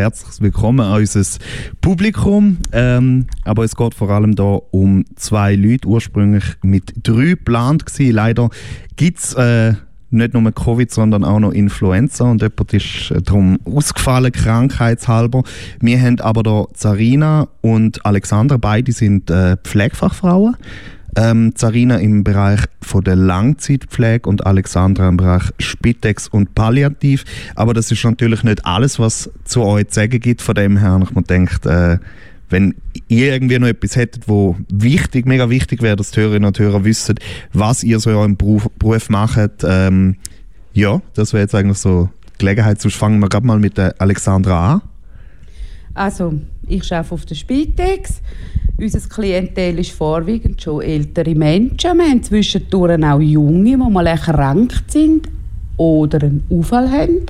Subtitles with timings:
[0.00, 1.38] herzliches Willkommen an unser
[1.82, 2.56] Publikum.
[2.72, 8.14] Ähm, aber es geht vor allem da um zwei Leute, ursprünglich mit drei geplant gewesen.
[8.14, 8.48] Leider
[8.96, 9.74] gibt es äh,
[10.10, 15.42] nicht nur Covid, sondern auch noch Influenza und jemand ist äh, darum ausgefallen, krankheitshalber.
[15.80, 20.56] Wir haben aber da Zarina und Alexandra, beide sind äh, Pflegefachfrauen.
[21.16, 27.24] Ähm, Zarina im Bereich von der Langzeitpflege und Alexandra im Bereich Spitex und Palliativ.
[27.56, 30.40] Aber das ist natürlich nicht alles, was zu euch zu sagen gibt.
[30.40, 31.98] Von dem her, ich mir denkt, äh,
[32.50, 32.74] wenn
[33.08, 36.84] ihr irgendwie noch etwas hättet, wo wichtig, mega wichtig wäre, dass die Hörerinnen und Hörer
[36.84, 37.16] wissen,
[37.52, 40.16] was ihr so in eurem Beruf, Beruf macht, ähm,
[40.72, 42.80] ja, das wäre jetzt eigentlich so die Gelegenheit.
[42.80, 44.82] Sonst fangen wir gerade mal mit der Alexandra an.
[45.94, 48.20] Also, ich arbeite auf der Spitex.
[48.78, 51.98] Unser Klientel ist vorwiegend schon ältere Menschen.
[51.98, 55.28] Wir haben zwischendurch auch Junge, die mal erkrankt sind
[55.76, 57.26] oder einen Unfall haben.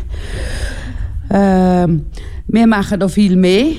[1.33, 2.07] Ähm,
[2.47, 3.73] wir machen noch viel mehr.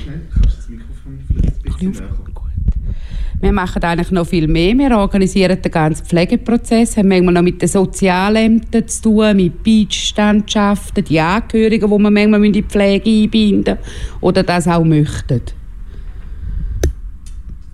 [3.42, 4.78] Wir machen eigentlich noch viel mehr.
[4.78, 11.02] Wir organisieren den ganzen Pflegeprozess, haben manchmal noch mit den Sozialämtern zu tun, mit Beitstandschaften,
[11.02, 13.78] die Angehörigen, die man manchmal in die Pflege einbinden
[14.20, 15.40] oder das auch möchten.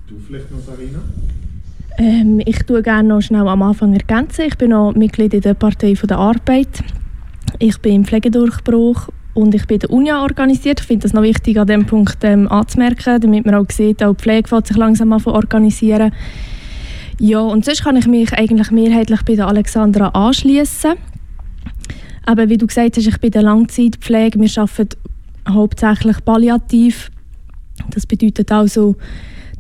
[0.09, 1.01] Du vielleicht noch, Sarina?
[1.99, 4.47] Ähm, ich tue gerne noch schnell am Anfang ergänzen.
[4.47, 6.83] Ich bin noch Mitglied in der Partei der Arbeit.
[7.59, 10.81] Ich bin im Pflegedurchbruch und ich bin in der UNIA organisiert.
[10.81, 14.15] Ich finde das noch wichtig, an diesem Punkt ähm, anzumerken, damit man auch sieht, auch
[14.15, 16.13] die Pflege sich langsam an organisieren.
[17.21, 20.95] Ja, und sonst kann ich mich eigentlich mehrheitlich bei der Alexandra anschließen.
[22.27, 24.41] Aber wie du gesagt hast, ich bin in der Langzeitpflege.
[24.41, 24.99] Wir arbeiten
[25.49, 27.11] hauptsächlich palliativ.
[27.91, 28.97] Das bedeutet also,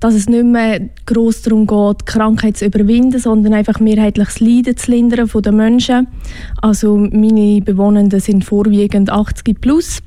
[0.00, 4.90] dass es nicht mehr gross darum geht, Krankheit zu überwinden, sondern einfach das Leiden zu
[4.90, 6.06] lindern von den Menschen.
[6.62, 10.00] Also meine Bewohnenden sind vorwiegend 80 plus.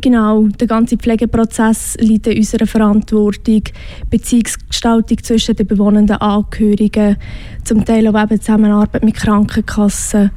[0.00, 3.62] Genau, der ganze Pflegeprozess liegt in unserer Verantwortung.
[4.10, 7.16] Beziehungsgestaltung zwischen den bewohnenden Angehörigen,
[7.64, 10.30] zum Teil auch eben Zusammenarbeit mit Krankenkassen.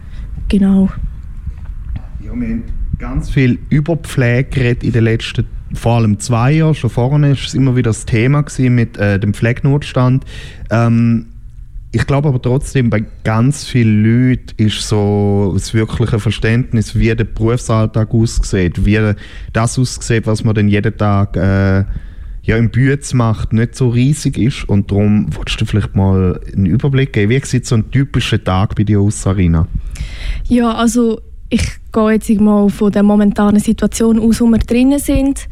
[0.48, 0.90] Genau.
[2.24, 2.64] Ja, wir haben
[2.98, 7.54] ganz viel über Pflege in den letzten vor allem zwei Jahren, schon vorne war es
[7.54, 10.26] immer wieder das Thema mit äh, dem Pflegenotstand.
[10.70, 11.28] Ähm,
[11.92, 17.24] ich glaube aber trotzdem, bei ganz vielen Leuten ist so das wirkliche Verständnis, wie der
[17.24, 19.14] Berufsalltag aussieht, wie
[19.54, 21.86] das aussieht, was man dann jeden Tag äh,
[22.44, 24.70] ja, im Bütz macht, nicht so riesig ist.
[24.70, 27.32] Und darum wolltest du vielleicht mal einen Überblick geben.
[27.32, 29.68] Wie sieht so ein typischer Tag bei dir aus, Sarina?
[30.48, 35.48] Ja, also ich gehe jetzt mal von der momentanen Situation aus, wo wir drinnen sind.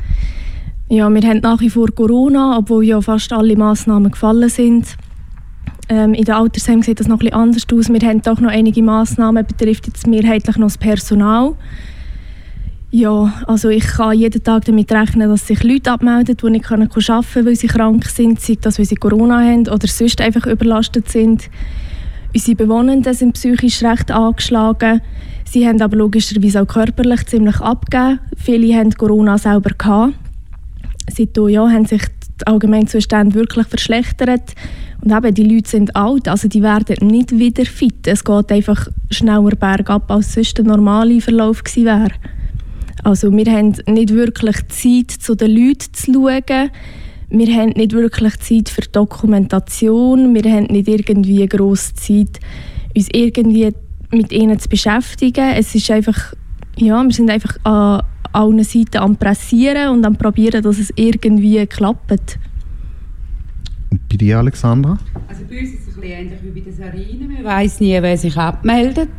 [0.90, 4.96] Ja, wir haben nach wie vor Corona, obwohl ja fast alle Massnahmen gefallen sind.
[5.90, 7.90] Ähm, in der Altersheim sieht das noch etwas anders aus.
[7.90, 11.56] Wir haben doch noch einige Massnahmen, betrifft jetzt mehrheitlich noch das Personal.
[12.90, 16.90] Ja, also ich kann jeden Tag damit rechnen, dass sich Leute abmelden, die nicht arbeiten
[16.90, 21.10] können, weil sie krank sind, sei das, weil sie Corona haben oder sonst einfach überlastet
[21.10, 21.50] sind.
[22.34, 25.02] Unsere Bewohnenden sind psychisch recht angeschlagen.
[25.46, 28.20] Sie haben aber logischerweise auch körperlich ziemlich abgegeben.
[28.36, 30.14] Viele haben Corona selber gehabt.
[31.10, 32.02] Seitdem ja, haben sich
[32.42, 34.54] die Allgemeinzustände wirklich verschlechtert.
[35.02, 38.08] Und eben, die Leute sind alt, also die werden nicht wieder fit.
[38.08, 42.12] Es geht einfach schneller bergab, als sonst der normale Verlauf gewesen wäre.
[43.04, 46.72] Also wir haben nicht wirklich Zeit, zu den Leuten zu schauen.
[47.30, 50.34] Wir haben nicht wirklich Zeit für Dokumentation.
[50.34, 52.40] Wir haben nicht irgendwie grosse Zeit,
[52.96, 53.74] uns irgendwie
[54.12, 55.52] mit ihnen zu beschäftigen.
[55.56, 56.34] Es ist einfach,
[56.78, 58.02] ja, wir sind einfach an
[58.32, 62.40] allen Seiten am Pressieren und am Probieren, dass es irgendwie klappt.
[63.92, 64.98] Und bei dir, Alexandra?
[65.28, 67.28] Also bei uns ist es ein bisschen ähnlich wie bei der Sarine.
[67.28, 69.10] Man weiß nie, wer sich abmeldet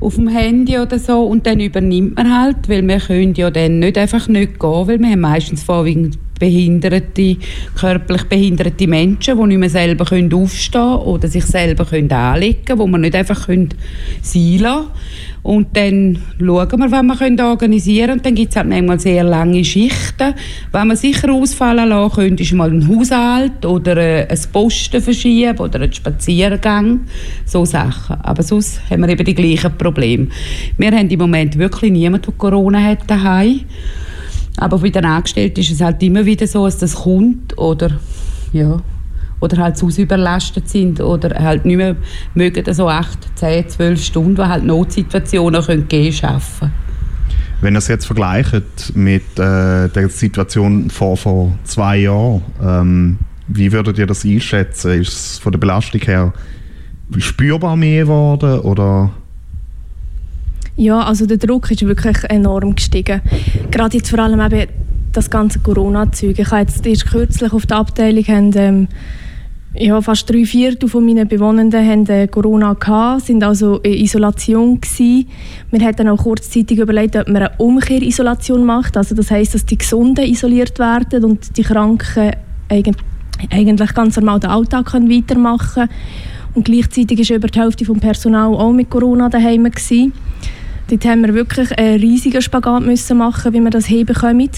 [0.00, 3.78] auf dem Handy oder so und dann übernimmt man halt, weil wir können ja dann
[3.78, 7.36] nicht einfach nicht gehen, weil wir haben meistens vorwiegend behinderte,
[7.78, 12.78] körperlich behinderte Menschen, die nicht mehr selber können aufstehen oder sich selber können anlegen können,
[12.78, 13.68] wo man nicht einfach können
[14.22, 14.88] sein lassen
[15.44, 18.22] und dann schauen wir, was wir organisieren können.
[18.22, 20.34] Dann gibt es halt manchmal sehr lange Schichten.
[20.72, 25.58] Wenn man sicher ausfallen lassen könnte, ist mal ein Haushalt oder äh, ein Posten verschieben
[25.58, 27.00] oder ein Spaziergang.
[27.44, 28.16] So Sachen.
[28.22, 30.28] Aber sonst haben wir eben die gleichen Probleme.
[30.78, 33.60] Wir haben im Moment wirklich niemanden, der Corona hat daheim.
[34.56, 37.98] Aber bei den Angestellten ist es halt immer wieder so, dass das kommt oder
[38.52, 38.80] ja,
[39.40, 41.96] oder halt zu überlastet sind oder halt nicht mehr
[42.34, 46.72] mögen so 8, 10, 12 Stunden, die halt Notsituationen können gehen schaffen.
[47.60, 53.18] Wenn ihr es jetzt vergleicht mit äh, der Situation vor, vor zwei Jahren, ähm,
[53.48, 55.00] wie würdet ihr das einschätzen?
[55.00, 56.32] Ist es von der Belastung her
[57.18, 59.10] spürbar mehr geworden oder
[60.76, 63.20] Ja, also der Druck ist wirklich enorm gestiegen.
[63.70, 64.70] Gerade jetzt vor allem eben
[65.12, 66.38] das ganze Corona-Zeug.
[66.38, 68.88] Ich habe jetzt erst kürzlich auf der Abteilung haben, ähm,
[69.76, 74.80] ja, fast drei Viertel von meinen Bewohnenden haben äh, Corona gehabt, sind also in Isolation
[74.80, 75.26] gewesen.
[75.70, 79.78] Wir hatten auch kurzzeitig überlegt, ob man eine Umkehrisolation macht, also das heißt, dass die
[79.78, 82.32] Gesunden isoliert werden und die Kranken
[83.50, 85.90] eigentlich ganz normal den Alltag können weitermachen können.
[86.54, 90.12] Und gleichzeitig ist über die Hälfte des Personal auch mit Corona daheim gewesen.
[90.94, 94.48] Dort haben wir wirklich einen riesigen Spagat müssen machen, wie wir das hinbekommen.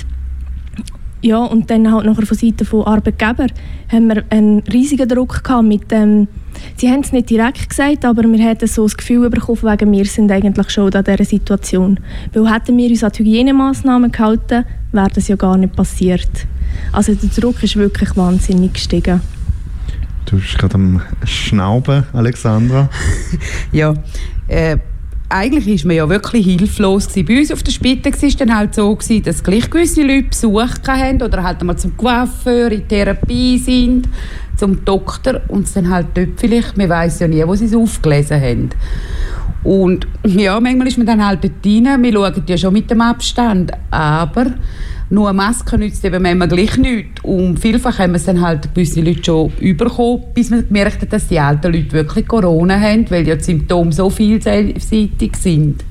[1.22, 3.46] Ja, und dann halt nachher von Seiten von Arbeitgeber
[3.90, 6.28] haben wir einen riesigen Druck gehabt mit dem,
[6.76, 10.04] sie haben es nicht direkt gesagt, aber wir hatten so das Gefühl bekommen, wegen wir
[10.04, 12.00] sind eigentlich schon an dieser Situation.
[12.34, 16.46] Weil hätten wir uns an die Hygienemaßnahmen gehalten, wäre das ja gar nicht passiert.
[16.92, 19.22] Also der Druck ist wirklich wahnsinnig gestiegen.
[20.26, 22.90] Du bist gerade am Schnauben, Alexandra.
[23.72, 23.94] ja,
[24.48, 24.76] äh,
[25.28, 27.26] eigentlich ist man ja wirklich hilflos gewesen.
[27.26, 30.28] Bei uns auf der Spitze war es dann halt so, gewesen, dass gleich gewisse Leute
[30.28, 34.08] Besuch hatten oder halt mal zum Coiffeur in Therapie sind,
[34.56, 38.40] zum Doktor und dann halt dort vielleicht, man weiß ja nie, wo sie es aufgelesen
[38.40, 38.70] haben.
[39.64, 43.00] Und ja, manchmal ist man dann halt dort rein, wir schauen ja schon mit dem
[43.00, 44.46] Abstand, aber
[45.08, 47.22] nur eine Maske nützt eben manchmal gleich nichts.
[47.22, 51.12] Und vielfach haben wir es dann halt gewisse Leute schon überkommen, bis man gemerkt hat,
[51.12, 55.84] dass die alten Leute wirklich Corona haben, weil ja die Symptome so vielseitig sind.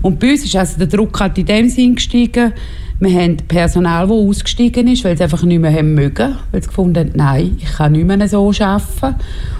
[0.00, 2.52] Und bei uns ist also der Druck halt in dem Sinn gestiegen,
[3.00, 6.66] wir haben Personal, das ausgestiegen ist, weil sie einfach nicht mehr haben mögen, weil sie
[6.66, 9.14] gefunden haben, nein, ich kann nicht mehr so arbeiten.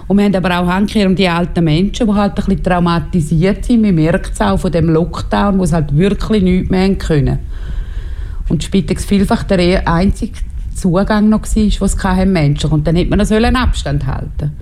[0.09, 3.65] Und wir haben aber auch Handkehr um die alten Menschen, die halt ein bisschen traumatisiert
[3.65, 3.83] sind.
[3.83, 7.39] Man merkt es auch von dem Lockdown, wo sie halt wirklich nichts mehr können.
[8.49, 10.39] Und Spitex vielfach der einzige
[10.75, 14.53] Zugang noch war, was kein Mensch Und dann hätte man einen Abstand halten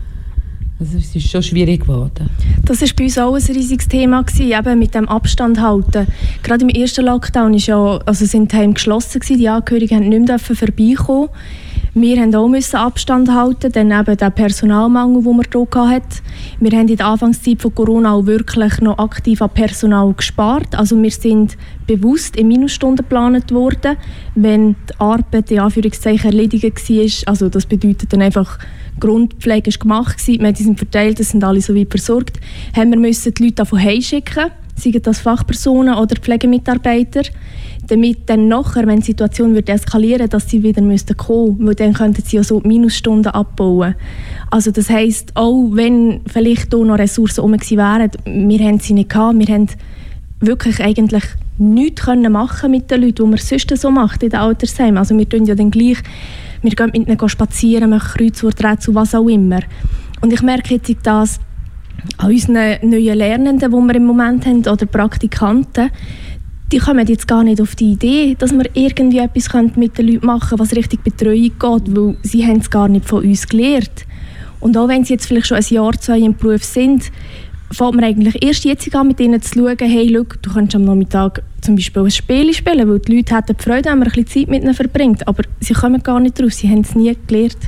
[0.78, 2.28] also es ist schon schwierig geworden.
[2.64, 6.06] Das war bei uns auch ein riesiges Thema, gewesen, eben mit dem Abstand halten.
[6.42, 10.08] Gerade im ersten Lockdown ist ja, also sind die Heime geschlossen, gewesen, die Angehörigen durften
[10.10, 11.28] nicht mehr vorbeikommen.
[11.98, 16.20] Wir mussten auch Abstand halten, dann eben der Personalmangel, den wir hier hatten.
[16.60, 20.74] Wir haben in der Anfangszeit von Corona auch wirklich noch aktiv an Personal gespart.
[20.74, 21.56] Also wir sind
[21.86, 23.96] bewusst in Minusstunden geplant worden,
[24.34, 27.32] wenn die Arbeit in Anführungszeichen erledigt war.
[27.32, 28.58] Also das bedeutet dann einfach,
[29.00, 32.38] Grundpflege ist gemacht wir sind verteilt, es sind alle so weit versorgt,
[32.76, 37.22] haben wir müssen die Leute davon heimschicken, seien das Fachpersonen oder Pflegemitarbeiter
[37.88, 42.22] damit dann nachher, wenn die Situation wird eskalieren dass sie wieder müssten weil dann könnten
[42.24, 43.94] sie ja so Minusstunden abbauen.
[44.50, 48.94] Also das heisst, auch wenn vielleicht auch noch Ressourcen um gewesen wären, wir haben sie
[48.94, 49.68] nicht gehabt, wir haben
[50.40, 51.24] wirklich eigentlich
[51.58, 54.98] nichts können machen mit den Leuten, die man sonst so macht in den Altersheimen.
[54.98, 55.98] Also wir tun ja dann gleich,
[56.62, 59.60] wir gehen mit ihnen spazieren, machen Kreuzworträtsel, was auch immer.
[60.20, 61.40] Und ich merke jetzt das
[62.18, 65.90] an unseren neuen Lernenden, die wir im Moment haben, oder Praktikanten,
[66.72, 70.26] die kommen jetzt gar nicht auf die Idee, dass wir irgendwie etwas mit den Leuten
[70.26, 74.06] machen können, was Richtung Betreuung geht, weil sie haben es gar nicht von uns gelernt.
[74.58, 77.12] Und auch wenn sie jetzt vielleicht schon ein Jahr, zwei im Beruf sind,
[77.70, 80.84] fängt man eigentlich erst jetzt an, mit ihnen zu schauen, hey, look, du kannst am
[80.84, 84.12] Nachmittag zum Beispiel ein Spiel spielen, weil die Leute hätten die Freude, wenn man ein
[84.12, 87.16] bisschen Zeit mit ihnen verbringt, aber sie kommen gar nicht drauf, sie haben es nie
[87.26, 87.58] gelernt.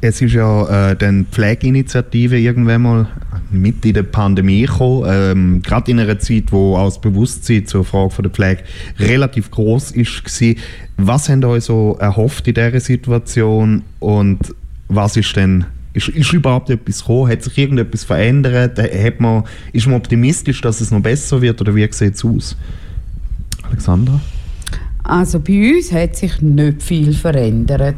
[0.00, 3.06] Es ist ja äh, dann Pflegeinitiative irgendwann mal
[3.52, 7.84] mit in der Pandemie gekommen, ähm, gerade in einer Zeit, wo auch das Bewusstsein zur
[7.84, 8.62] Frage der Pflege
[8.98, 11.06] relativ groß ist war.
[11.06, 14.54] Was habt ihr euch so erhofft in dieser Situation und
[14.88, 17.30] was ist denn ist, ist überhaupt etwas gekommen?
[17.30, 18.78] Hat sich irgendetwas verändert?
[18.78, 22.56] Hat man, ist man optimistisch, dass es noch besser wird oder wie sieht es aus?
[23.62, 24.20] Alexandra?
[25.04, 27.96] Also bei uns hat sich nicht viel verändert.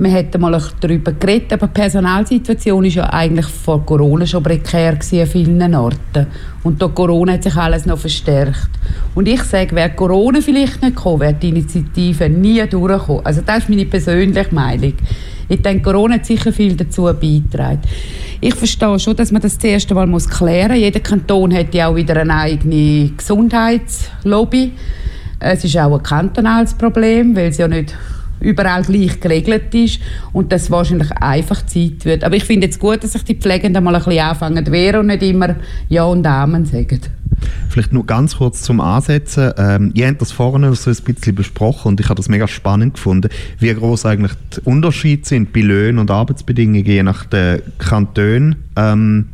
[0.00, 4.92] Wir hätten mal darüber geredet, aber die Personalsituation war ja eigentlich vor Corona schon prekär
[4.92, 6.28] an vielen Orten.
[6.62, 8.70] Und durch Corona hat sich alles noch verstärkt.
[9.16, 13.26] Und ich sage, wäre Corona vielleicht nicht gekommen, wäre die Initiative nie durchgekommen.
[13.26, 14.92] Also das ist meine persönliche Meinung.
[15.48, 17.80] Ich denke, Corona hat sicher viel dazu beigetragen.
[18.40, 20.80] Ich verstehe schon, dass man das zuerst einmal klären muss.
[20.80, 24.72] Jeder Kanton hat ja auch wieder eine eigene Gesundheitslobby.
[25.40, 27.94] Es ist auch ein kantonales Problem, weil es ja nicht
[28.40, 30.00] überall gleich geregelt ist
[30.32, 32.24] und das wahrscheinlich einfach Zeit wird.
[32.24, 35.00] Aber ich finde es gut, dass sich die Pflegenden mal ein bisschen anfangen zu wehren
[35.00, 35.56] und nicht immer
[35.88, 37.00] Ja und Amen sagen.
[37.68, 39.52] Vielleicht nur ganz kurz zum Ansetzen.
[39.56, 42.94] Ähm, ihr habt das vorhin so ein bisschen besprochen und ich habe das mega spannend
[42.94, 43.28] gefunden,
[43.58, 48.56] wie groß eigentlich die Unterschiede sind bei Löhnen und Arbeitsbedingungen je nach den Kantonen.
[48.76, 49.28] Ähm,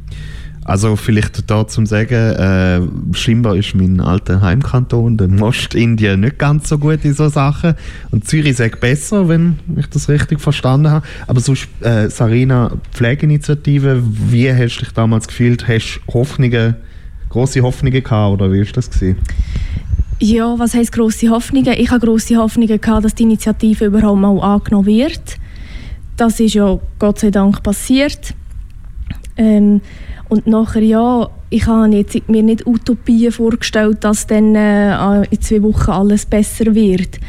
[0.64, 2.80] also vielleicht da zum Sagen, äh,
[3.14, 7.74] scheinbar ist mein alter Heimkanton, der Ostindien, nicht ganz so gut in so Sachen.
[8.10, 11.06] Und Zürich sagt besser, wenn ich das richtig verstanden habe.
[11.26, 15.68] Aber so äh, Sarina, Pflegeinitiative, wie hast du dich damals gefühlt?
[15.68, 16.76] Hast du Hoffnungen
[17.28, 18.90] große Hoffnungen gehabt oder wie war das?
[18.90, 19.18] Gewesen?
[20.20, 21.74] Ja, was heisst grosse Hoffnungen?
[21.76, 25.36] Ich habe grosse Hoffnungen gehabt, dass die Initiative überhaupt mal angenommen wird.
[26.16, 28.34] Das ist ja Gott sei Dank passiert.
[29.36, 29.80] Ähm,
[30.28, 35.62] und nachher, ja, ich habe jetzt mir nicht Utopien vorgestellt, dass dann äh, in zwei
[35.62, 37.20] Wochen alles besser wird.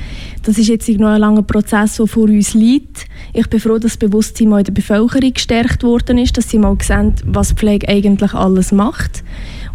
[0.44, 3.06] Das ist jetzt noch ein langer Prozess, der vor uns liegt.
[3.34, 6.58] Ich bin froh, dass das Bewusstsein mal in der Bevölkerung gestärkt worden ist, dass sie
[6.58, 9.24] mal sehen, was Pflege eigentlich alles macht.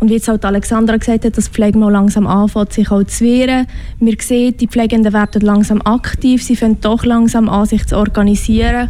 [0.00, 3.04] Und wie jetzt halt Alexandra gesagt hat, dass die Pflege mal langsam anfängt, sich auch
[3.04, 3.66] zu wehren.
[3.98, 8.88] Wir sehen, die Pflegenden werden langsam aktiv, sie fangen doch langsam an, sich zu organisieren.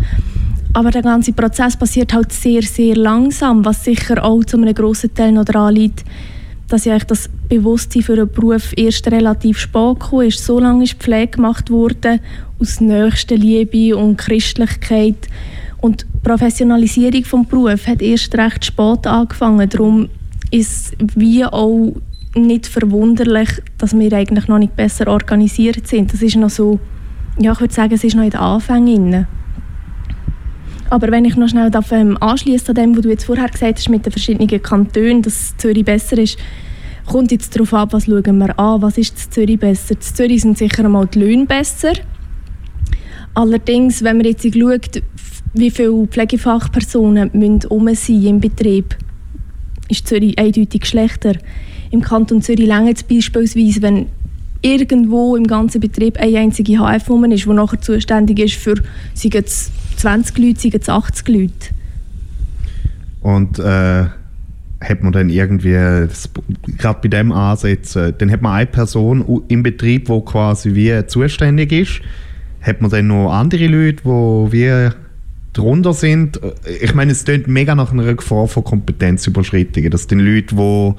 [0.72, 5.12] Aber der ganze Prozess passiert halt sehr, sehr langsam, was sicher auch zu einem grossen
[5.12, 6.04] Teil noch daran liegt,
[6.68, 10.44] dass ja das Bewusstsein für einen Beruf erst relativ spät gekommen ist.
[10.44, 12.20] So lange ist Pflege gemacht worden
[12.60, 15.28] aus nächster Liebe und Christlichkeit.
[15.80, 19.68] Und die Professionalisierung des Berufs hat erst recht spät angefangen.
[19.68, 20.08] Darum
[20.52, 21.94] ist wie auch
[22.36, 23.48] nicht verwunderlich,
[23.78, 26.12] dass wir eigentlich noch nicht besser organisiert sind.
[26.12, 26.78] Das ist noch so,
[27.38, 29.26] ja, ich würde sagen, es ist noch in den Anfängen.
[30.90, 33.88] Aber wenn ich noch schnell ähm, anschließe an dem, was du jetzt vorher gesagt hast
[33.88, 36.36] mit den verschiedenen Kantonen, dass Zürich besser ist,
[37.06, 39.94] kommt jetzt darauf ab, was schauen wir an, was ist in Zürich besser.
[39.94, 41.92] In Zürich sind sicher einmal die Löhne besser.
[43.34, 45.02] Allerdings, wenn man jetzt schaut,
[45.54, 48.96] wie viele Pflegefachpersonen müssen um sein im Betrieb,
[49.88, 51.34] ist Zürich eindeutig schlechter.
[51.92, 54.06] Im Kanton Zürich länger es beispielsweise, wenn
[54.62, 58.74] irgendwo im ganzen Betrieb eine einzige HF ist, die nachher zuständig ist für
[59.14, 61.52] sei es 20 Leute, sei es 80 Leute.
[63.22, 64.06] Und äh,
[64.80, 66.08] hat man dann irgendwie,
[66.78, 71.06] gerade bei dem Ansatz, äh, dann hat man eine Person im Betrieb, die quasi wie
[71.06, 72.00] zuständig ist.
[72.62, 74.90] Hat man dann noch andere Leute, die wie
[75.52, 76.40] drunter sind?
[76.80, 80.94] Ich meine, es klingt mega nach einer Gefahr von Kompetenzüberschreitungen, dass die Leute, die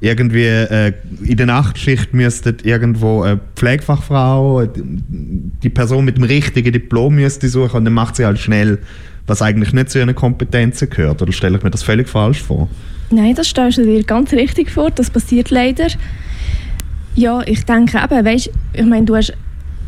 [0.00, 0.92] irgendwie äh,
[1.22, 7.76] in der Nachtschicht müsste irgendwo eine Pflegefachfrau, die Person mit dem richtigen Diplom müsste suchen
[7.76, 8.78] und dann macht sie halt schnell,
[9.26, 11.20] was eigentlich nicht zu ihren Kompetenzen gehört.
[11.20, 12.68] Oder stelle ich mir das völlig falsch vor?
[13.10, 14.90] Nein, das stellst du dir ganz richtig vor.
[14.90, 15.88] Das passiert leider.
[17.14, 19.34] Ja, ich denke eben, weißt, ich meine, du hast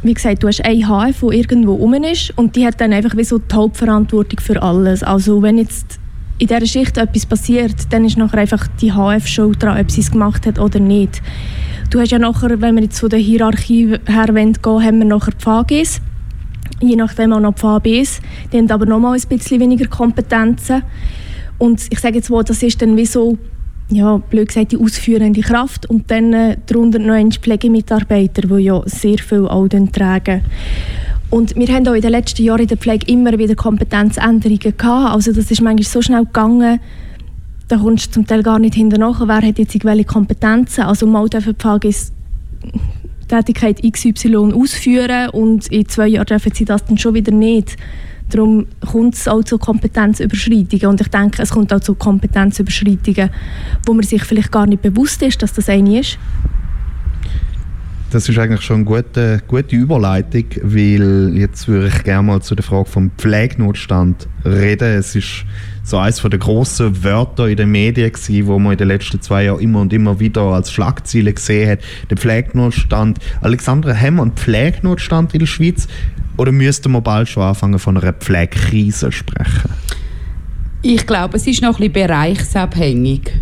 [0.02, 3.16] wie gesagt, du hast einen HF, der irgendwo rum ist und die hat dann einfach
[3.16, 5.02] wie so die Hauptverantwortung für alles.
[5.02, 6.00] Also wenn jetzt
[6.38, 10.00] in dieser Schicht etwas passiert, dann ist nachher einfach die HF schuld daran, ob sie
[10.00, 11.22] es gemacht hat oder nicht.
[11.90, 15.32] Du hast ja nachher, wenn wir jetzt von der Hierarchie her gehen, haben wir nachher
[15.32, 15.42] die
[15.84, 16.00] VGs,
[16.80, 18.20] je nachdem auch noch die VBs.
[18.52, 20.82] Die haben aber nochmal ein bisschen weniger Kompetenzen.
[21.58, 23.38] Und ich sage jetzt mal, das ist dann wie so,
[23.90, 28.82] ja, blöd gesagt, die ausführende Kraft und dann äh, darunter noch ein Pflegemitarbeiter, die ja
[28.86, 30.42] sehr viel auch tragen.
[31.32, 35.14] Und wir haben auch in den letzten Jahren in der Pflege immer wieder Kompetenzänderungen gehabt.
[35.14, 36.78] Also das ist manchmal so schnell gegangen,
[37.68, 40.82] da kommst du zum Teil gar nicht hinterher, wer hat jetzt welche Kompetenzen.
[40.82, 42.12] Also mal dürfen die VGs
[43.28, 47.78] Tätigkeit XY ausführen und in zwei Jahren dürfen sie das dann schon wieder nicht.
[48.28, 53.30] Darum kommt es auch zu Kompetenzüberschreitungen und ich denke, es kommt auch zu Kompetenzüberschreitungen,
[53.86, 56.18] wo man sich vielleicht gar nicht bewusst ist, dass das eine ist.
[58.12, 62.54] Das ist eigentlich schon eine gute, gute Überleitung, weil jetzt würde ich gerne mal zu
[62.54, 64.98] der Frage vom Pflegenotstand reden.
[64.98, 65.46] Es ist
[65.82, 69.44] so eines der grossen Wörter in den Medien gewesen, wo man in den letzten zwei
[69.44, 71.78] Jahren immer und immer wieder als Schlagziele gesehen hat.
[72.10, 73.18] Der Pflegenotstand.
[73.40, 75.88] Alexandra, haben wir einen Pflegenotstand in der Schweiz
[76.36, 79.70] oder müssten wir bald schon anfangen von einer Pflegekrise sprechen?
[80.82, 83.32] Ich glaube, es ist noch ein bisschen bereichsabhängig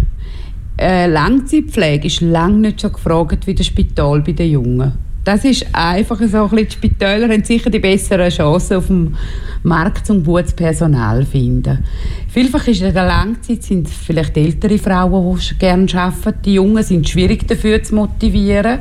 [0.81, 4.93] äh, Langzeitpflege ist lange nicht so gefragt wie das Spital bei den Jungen.
[5.23, 9.15] Das ist einfach so ein bisschen, die Spitäler haben sicher die besseren Chancen auf dem
[9.63, 11.85] Markt um gutes Personal zu finden.
[12.29, 16.41] Vielfach ist in der Langzeit sind vielleicht ältere Frauen, die gerne arbeiten.
[16.43, 18.79] Die Jungen sind schwierig dafür zu motivieren.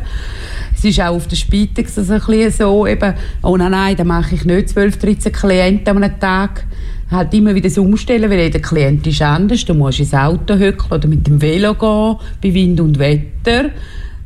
[0.73, 3.13] Es ist auch auf der Spitex so, eben,
[3.43, 6.63] oh nein, nein, da mache ich nicht 12, 13 Klienten einem Tag
[7.11, 9.65] halt immer wieder so umstellen, weil jeder Klient ist anders.
[9.65, 13.71] Du musst ins Auto hücken oder mit dem Velo gehen, bei Wind und Wetter.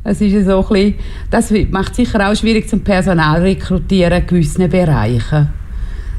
[0.02, 0.94] Das, ist so ein bisschen,
[1.30, 5.48] das macht sicher auch schwierig zum Personal rekrutieren in gewissen Bereichen.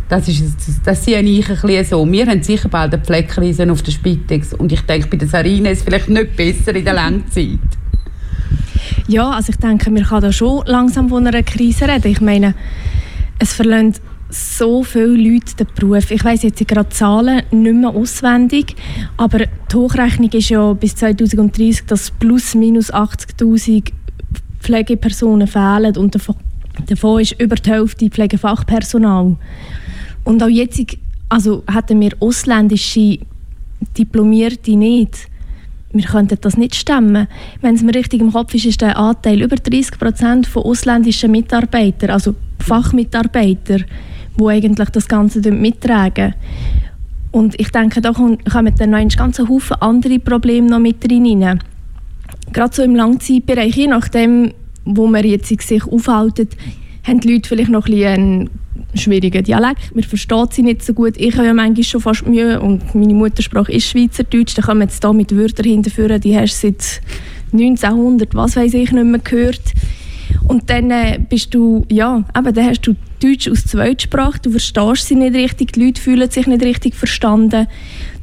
[0.09, 0.43] Das, ist,
[0.83, 2.11] das sehe ich ein bisschen so.
[2.11, 5.71] Wir haben sicher bald eine Pflegekrise auf der Spitex und ich denke, bei der Sarine
[5.71, 7.59] ist es vielleicht nicht besser in der Langzeit.
[9.07, 12.11] Ja, also ich denke, wir können da schon langsam von einer Krise reden.
[12.11, 12.55] Ich meine,
[13.39, 16.11] es verlangt so viele Leute den Beruf.
[16.11, 18.75] Ich weiß jetzt gerade Zahlen nicht mehr auswendig,
[19.17, 23.91] aber die Hochrechnung ist ja bis 2030, dass plus minus 80'000
[24.59, 26.35] Pflegepersonen fehlen und davon,
[26.87, 29.37] davon ist über die Hälfte Pflegefachpersonal.
[30.23, 30.81] Und auch jetzt
[31.29, 33.19] also hatten wir ausländische
[33.97, 35.27] Diplomierte nicht.
[35.93, 37.27] wir könnten das nicht stemmen.
[37.61, 41.31] Wenn es mir richtig im Kopf ist, ist der Anteil über 30 Prozent von ausländischen
[41.31, 43.79] Mitarbeitern, also Fachmitarbeiter,
[44.39, 46.33] die eigentlich das Ganze mittragen.
[47.31, 48.37] Und ich denke, da kommen
[48.77, 51.59] dann noch ein ganzer Haufen andere Probleme noch mit rein.
[52.53, 54.53] Gerade so im Langzeitbereich, je nachdem,
[54.85, 56.47] wo man jetzt sich aufhalten,
[57.03, 58.49] haben die Leute vielleicht noch ein
[58.95, 59.93] einen schwierigen Dialekt.
[59.93, 61.15] Man versteht sie nicht so gut.
[61.17, 64.55] Ich habe ja manchmal schon fast Mühe und meine Muttersprache ist Schweizerdeutsch.
[64.55, 67.01] Da kommen jetzt da mit Wörtern hinterführen, die hast du seit
[67.51, 69.61] 1900, was weiß ich, nicht mehr gehört.
[70.47, 75.07] Und dann äh, bist du, ja, eben, dann hast du Deutsch aus Zweitsprache, du verstehst
[75.07, 77.65] sie nicht richtig, die Leute fühlen sich nicht richtig verstanden.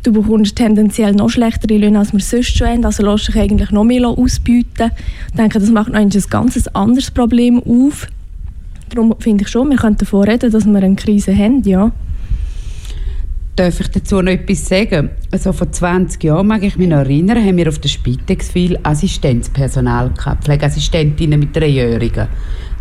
[0.05, 3.73] Du bekommst tendenziell noch schlechtere Löhne, als wir sonst schon haben, also lässt dich eigentlich
[3.73, 4.93] noch mehr ausbieten.
[5.29, 8.07] Ich denke, das macht noch ein ganz anderes Problem auf.
[8.91, 11.91] Darum finde ich schon, wir könnten davon reden, dass wir eine Krise haben, ja.
[13.57, 15.11] Darf ich dazu noch etwas sagen?
[15.33, 18.79] Also vor 20 Jahren, mag ich mich noch erinnern, haben wir auf der Spitex viel
[18.83, 22.29] Assistenzpersonal gehabt, Pflegeassistentinnen mit Dreijährigen.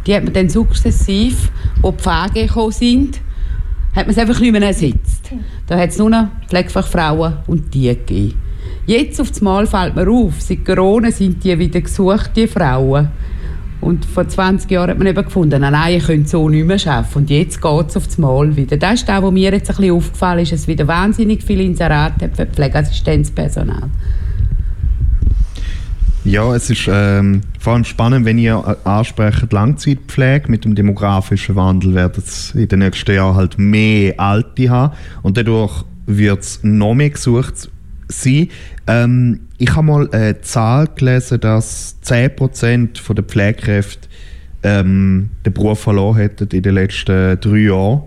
[0.05, 3.21] Die hat man dann sukzessiv, wo die Pflege gekommen sind,
[3.95, 5.31] hat man es einfach nicht mehr ersetzt.
[5.67, 8.33] Da hat es nur noch Pflegefachfrauen und die gegeben.
[8.85, 13.09] Jetzt auf das Mal fällt mir auf, seit Corona sind die wieder gesucht, die Frauen.
[13.79, 17.17] Und vor 20 Jahren hat man eben gefunden, nein, ich könnte so nicht mehr arbeiten.
[17.17, 18.77] Und jetzt geht es auf das Mal wieder.
[18.77, 21.63] Das ist das, was mir jetzt ein bisschen aufgefallen ist, dass es wieder wahnsinnig viele
[21.63, 23.89] Inserate für Pflegeassistenzpersonal.
[26.23, 31.95] Ja, es ist ähm, vor allem spannend, wenn ihr ansprecht Langzeitpflege mit dem demografischen Wandel
[31.95, 36.93] werden es in den nächsten Jahren halt mehr Alte haben und dadurch wird es noch
[36.93, 37.69] mehr gesucht
[38.07, 38.49] sein.
[38.85, 44.07] Ähm, ich habe mal eine Zahl gelesen, dass 10% der Pflegekräfte
[44.61, 48.03] ähm, den Beruf verloren hätten in den letzten drei Jahren.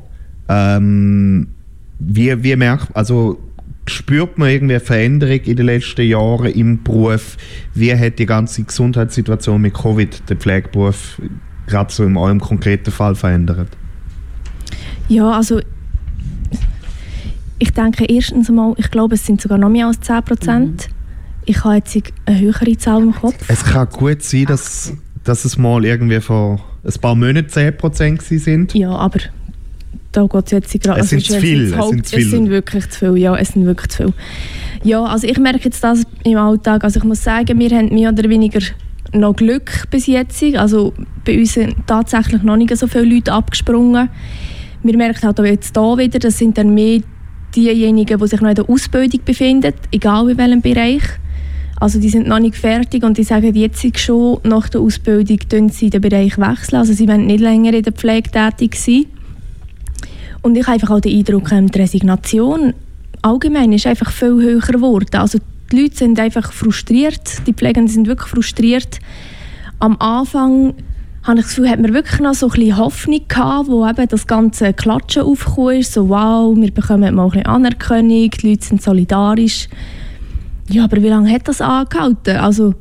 [0.48, 1.48] Ähm,
[1.98, 3.38] wie, wie merkt, also
[3.86, 7.36] spürt man irgendwie eine Veränderung in den letzten Jahren im Beruf?
[7.74, 11.20] Wie hat die ganze Gesundheitssituation mit Covid den Pflegeberuf
[11.66, 13.68] gerade so in eurem konkreten Fall verändert?
[15.08, 15.60] Ja, also
[17.58, 20.88] ich denke erstens einmal, ich glaube, es sind sogar noch mehr als 10 Prozent.
[20.88, 20.94] Mhm.
[21.46, 23.36] Ich habe jetzt eine höhere Zahl im Kopf.
[23.48, 24.94] Es kann gut sein, dass,
[25.24, 28.74] dass es mal irgendwie vor ein paar Monaten 10 Prozent sind.
[28.74, 29.20] Ja, aber
[30.14, 31.00] geht es jetzt gerade...
[31.00, 31.74] Es sind zu viel.
[31.74, 34.12] Es, sind, es sind wirklich zu viel, ja, es sind wirklich zu viel.
[34.84, 36.84] Ja, also ich merke jetzt das im Alltag.
[36.84, 38.60] Also ich muss sagen, wir haben mehr oder weniger
[39.12, 40.42] noch Glück bis jetzt.
[40.56, 40.92] Also
[41.24, 44.08] bei uns sind tatsächlich noch nicht so viele Leute abgesprungen.
[44.82, 47.00] Wir merken halt auch jetzt hier wieder, das sind dann mehr
[47.56, 51.02] diejenigen, die sich noch in der Ausbildung befinden, egal in welchem Bereich.
[51.80, 55.68] Also die sind noch nicht fertig und die sagen jetzt schon, nach der Ausbildung wechseln
[55.70, 56.78] sie den Bereich wechseln.
[56.78, 59.06] Also sie wollen nicht länger in der Pflege tätig sein.
[60.44, 62.74] Und ich habe einfach auch den Eindruck, ähm, die Resignation
[63.22, 65.16] allgemein ist einfach viel höher geworden.
[65.16, 65.38] Also
[65.72, 68.98] die Leute sind einfach frustriert, die Pflegenden sind wirklich frustriert.
[69.78, 70.74] Am Anfang
[71.22, 74.06] habe ich das Gefühl, hat man wirklich noch so ein bisschen Hoffnung gehabt, wo eben
[74.06, 78.82] das ganze Klatschen aufgekommen ist, so wow, wir bekommen mal ein Anerkennung, die Leute sind
[78.82, 79.70] solidarisch.
[80.68, 82.36] Ja, aber wie lange hat das angehalten?
[82.36, 82.74] Also,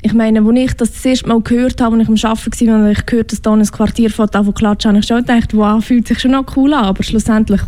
[0.00, 2.76] ich meine, als ich das das erste Mal gehört habe, als ich am Arbeiten war,
[2.76, 5.84] und ich gehört, dass da ein Quartier von da klatschen, habe ich schon gedacht, wow,
[5.84, 7.60] fühlt sich schon noch cool an, aber schlussendlich,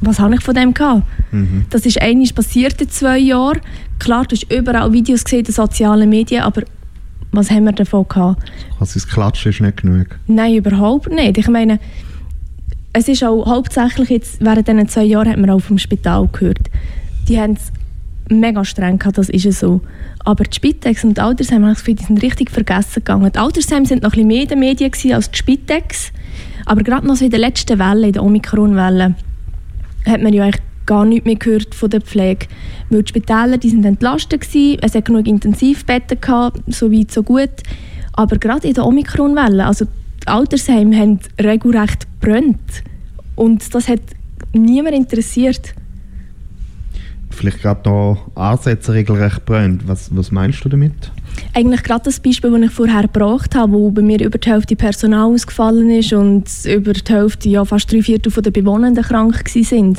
[0.00, 1.02] was habe ich von dem gehabt?
[1.30, 1.66] Mhm.
[1.70, 3.60] Das ist einiges passiert in zwei Jahren.
[3.98, 6.62] Klar, du hast überall Videos gesehen in den sozialen Medien, aber
[7.30, 8.42] was haben wir davon gehabt?
[8.80, 10.18] Also das Klatschen ist nicht genug?
[10.26, 11.38] Nein, überhaupt nicht.
[11.38, 11.78] Ich meine,
[12.92, 16.70] es ist auch hauptsächlich jetzt, während diesen zwei Jahren hat man auch vom Spital gehört,
[17.28, 17.72] die haben es
[18.28, 19.80] mega streng gehabt, das ist so.
[20.24, 23.30] Aber die Spitex und die Altersheim, habe ich das die sind richtig vergessen gegangen.
[23.32, 26.12] Die Altersheim sind noch ein bisschen mehr in den Medien als die Spitex.
[26.64, 29.14] Aber gerade noch so in der letzten Welle, in der Omikron-Welle,
[30.06, 32.46] hat man ja eigentlich gar nichts mehr gehört von der Pflege.
[32.90, 37.22] Weil die Spitäler die sind entlastet gewesen, es hat genug Intensivbetten gehabt, so weit, so
[37.22, 37.50] gut.
[38.12, 42.82] Aber gerade in der Omikron-Welle, also die Altersheime haben regelrecht brennt.
[43.34, 44.00] Und das hat
[44.52, 45.74] niemand interessiert.
[47.36, 49.86] Vielleicht gerade noch Ansätze regelrecht brennt.
[49.86, 51.12] Was, was meinst du damit?
[51.52, 54.74] Eigentlich gerade das Beispiel, das ich vorher gebracht habe, wo bei mir über die Hälfte
[54.74, 59.98] Personal ausgefallen ist und über die Hälfte, ja fast drei Viertel der Bewohnenden krank waren.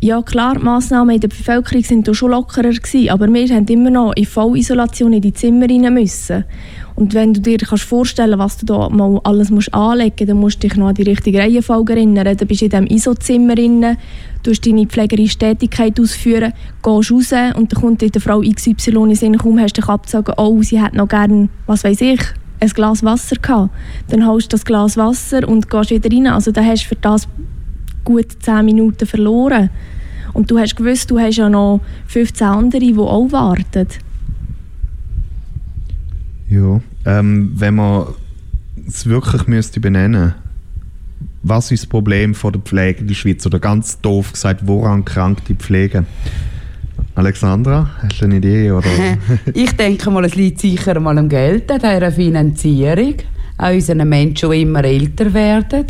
[0.00, 3.90] Ja klar, die Massnahmen in der Bevölkerung sind schon lockerer gewesen, aber wir haben immer
[3.90, 6.44] noch in Vollisolation in die Zimmer rein müssen.
[6.94, 10.36] Und wenn du dir kannst vorstellen was du da mal alles musst anlegen musst, dann
[10.36, 12.36] musst du dich noch an die richtige Reihenfolge erinnern.
[12.36, 13.56] Dann bist du in diesem ISO-Zimmer
[14.46, 16.52] du deine pflegerische Tätigkeit ausführen,
[16.82, 20.34] gehst raus und dann kommt die Frau XY in den Sinn, kaum hast dich abgezogen,
[20.36, 22.20] oh, sie hat noch gerne, was weiß ich,
[22.60, 23.70] ein Glas Wasser gehabt.
[24.08, 26.26] Dann holst du das Glas Wasser und gehst wieder rein.
[26.26, 27.28] Also dann hast du für das
[28.04, 29.70] gut 10 Minuten verloren.
[30.32, 33.86] Und du hast gewusst, du hast ja noch 15 andere, die auch warten.
[36.48, 38.06] Ja, ähm, wenn man
[38.86, 40.34] es wirklich müsste benennen
[41.44, 43.46] was ist das Problem von der Pflege in der Schweiz?
[43.46, 46.04] Oder ganz doof gesagt, woran krankt die Pflege?
[47.14, 48.72] Alexandra, hast du eine Idee?
[48.72, 48.88] Oder?
[49.54, 53.14] ich denke mal, es liegt sicher mal am Geld, an dieser Finanzierung,
[53.58, 55.84] an unseren Menschen, die immer älter werden,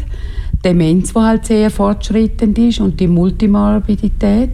[0.64, 4.50] Demenz, die halt sehr fortschreitend ist und die Multimorbidität.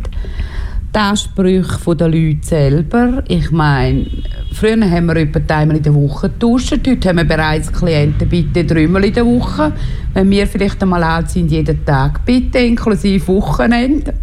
[0.92, 3.22] Die Ansprüche der Leute selber.
[3.28, 4.06] Ich meine,
[4.52, 6.72] früher haben wir etwa einmal in der Woche getauscht.
[6.72, 9.72] Heute haben wir bereits Klienten bitte dreimal in der Woche.
[10.14, 14.14] Wenn wir vielleicht einmal alt sind, jeden Tag bitte, inklusive Wochenende.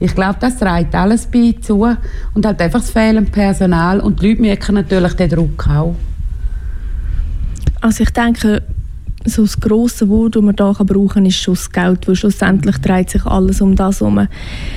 [0.00, 1.86] Ich glaube, das trägt alles bei zu.
[2.34, 4.00] Und halt einfach das fehlende Personal.
[4.00, 5.94] Und die Leute merken natürlich den Druck auch.
[7.80, 8.60] Also ich denke,
[9.24, 12.78] so das grosse Wort, das man hier brauchen kann, ist schon das Geld, weil schlussendlich
[12.78, 14.26] dreht sich alles um das herum.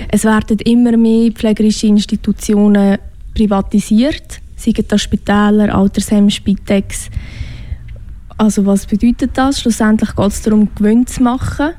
[0.10, 2.98] Es werden immer mehr pflegerische Institutionen
[3.34, 7.10] privatisiert, seien das Spitäler, Altersheim, Spitex.
[8.38, 9.62] Also was bedeutet das?
[9.62, 11.72] Schlussendlich geht es darum, Gewinn zu machen.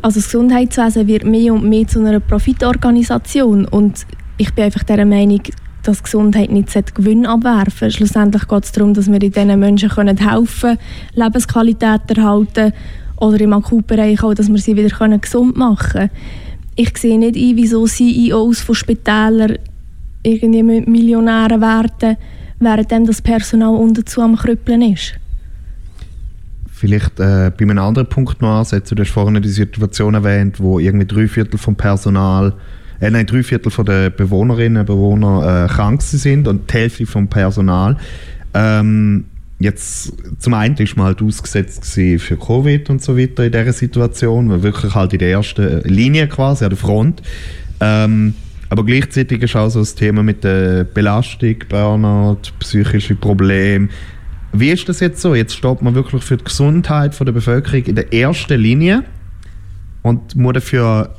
[0.00, 4.06] Also das Gesundheitswesen wird mehr und mehr zu einer Profitorganisation und
[4.38, 5.42] ich bin einfach der Meinung,
[5.82, 7.96] dass Gesundheit nicht Gewinn abwerfen sollte.
[7.96, 10.78] Schlussendlich geht es darum, dass wir diesen Menschen helfen können,
[11.14, 12.72] Lebensqualität erhalten
[13.16, 16.10] oder im Akutbereich auch, dass wir sie wieder gesund machen können.
[16.74, 19.58] Ich sehe nicht ein, wieso CEOs von Spitälern
[20.22, 22.16] irgendwie Millionäre werden,
[22.58, 25.14] während das Personal unten am Krüppeln ist.
[26.70, 28.96] Vielleicht äh, bei einem anderen Punkt noch ansetzen.
[28.96, 32.54] Du hast vorhin die Situation erwähnt, wo irgendwie drei Viertel vom Personal
[33.02, 37.26] äh, nein, drei Viertel der Bewohnerinnen und Bewohner äh, krank sind und die Hälfte vom
[37.26, 37.96] Personal.
[38.54, 39.24] Ähm,
[39.58, 44.50] jetzt zum einen ist man halt ausgesetzt für Covid und so weiter in dieser Situation,
[44.50, 47.22] weil wirklich halt in der ersten Linie quasi an der Front.
[47.80, 48.34] Ähm,
[48.68, 53.88] aber gleichzeitig ist auch so das Thema mit der Belastung, Burnout, psychische Probleme.
[54.52, 55.34] Wie ist das jetzt so?
[55.34, 59.02] Jetzt steht man wirklich für die Gesundheit der Bevölkerung in der ersten Linie
[60.02, 61.10] und muss dafür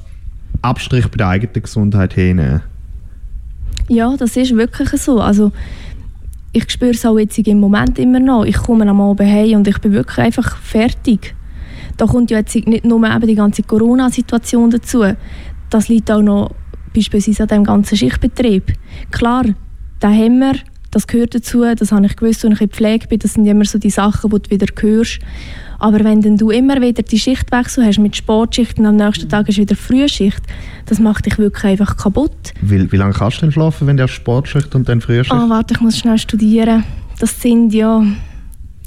[0.63, 2.62] Abstrich bei der eigenen Gesundheit hinnehmen.
[3.89, 5.19] Ja, das ist wirklich so.
[5.19, 5.52] Also,
[6.54, 8.45] ich spüre es auch jetzt im Moment immer noch.
[8.45, 11.36] Ich komme am Abend heim und ich bin wirklich einfach fertig.
[11.97, 15.04] Da kommt ja jetzt nicht nur eben die ganze Corona-Situation dazu.
[15.69, 16.52] Das liegt auch noch
[16.95, 18.73] beispielsweise an dem ganzen Schichtbetrieb.
[19.12, 19.45] Klar,
[19.99, 20.54] da haben wir,
[20.91, 23.65] das gehört dazu, das habe ich gewusst, als ich in Pflege bin, das sind immer
[23.65, 25.19] so die Sachen, die du wieder hörst.
[25.84, 29.50] Aber wenn dann du immer wieder die Schichtwechsel hast mit Sportschicht und am nächsten Tag
[29.50, 30.41] ist wieder Frühschicht,
[30.86, 32.54] das macht dich wirklich einfach kaputt.
[32.62, 35.34] Wie, wie lange kannst du denn schlafen, wenn du Sportschicht und dann Frühschicht?
[35.34, 36.86] Ah, oh, warte, ich muss schnell studieren.
[37.19, 38.02] Das sind ja,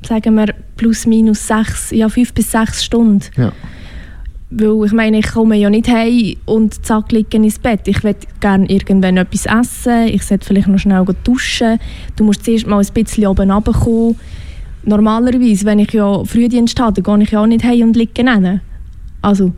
[0.09, 3.27] sagen wir, plus minus sechs, ja fünf bis sechs Stunden.
[3.37, 3.53] Ja.
[4.49, 7.87] Weil ich meine, ich komme ja nicht heim und zack, liege ins Bett.
[7.89, 11.79] Ich möchte gerne irgendwann etwas essen, ich sollte vielleicht noch schnell duschen.
[12.17, 14.17] Du musst zuerst mal ein bisschen oben runterkommen
[14.87, 18.25] normalerweise, wenn ich ja Frühdienst habe, dann gehe ich ja auch nicht heim und liege
[18.25, 18.61] rein.
[19.21, 19.53] Also,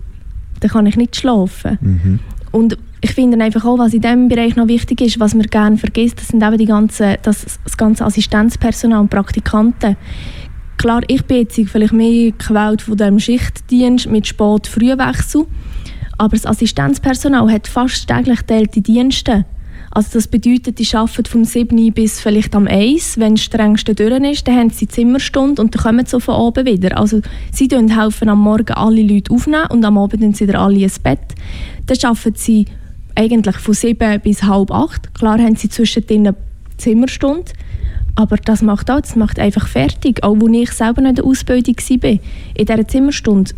[0.60, 1.78] dann kann ich nicht schlafen.
[1.80, 2.18] Mhm.
[2.50, 5.76] Und ich finde einfach auch, was in diesem Bereich noch wichtig ist, was man gerne
[5.76, 9.96] vergisst, das sind eben die ganze, das, das ganze Assistenzpersonal und Praktikanten.
[10.78, 15.46] Klar, ich bin jetzt vielleicht mehr gewählt von dem Schichtdienst mit Spät-Frühwechsel,
[16.16, 19.44] aber das Assistenzpersonal hat fast täglich teilte Dienste.
[19.90, 23.18] Also das bedeutet, die arbeiten vom 7 bis vielleicht am 1.
[23.18, 26.66] Wenn das strengste durch ist, dann haben sie Zimmerstunde und dann kommen sie von oben
[26.66, 26.98] wieder.
[26.98, 27.20] Also
[27.52, 30.98] sie helfen am Morgen alle Leute aufnehmen und am Abend dann sie wieder alle ins
[30.98, 31.34] Bett.
[31.86, 32.66] Dann arbeiten sie
[33.14, 35.14] eigentlich von 7 bis halb 8.
[35.14, 36.34] Klar haben sie zwischendrin
[36.76, 37.52] Zimmerstunde.
[38.14, 40.24] Aber das macht auch, das macht einfach fertig.
[40.24, 42.20] Auch als ich selber noch in der Ausbildung war, in
[42.56, 43.52] dieser Zimmerstunde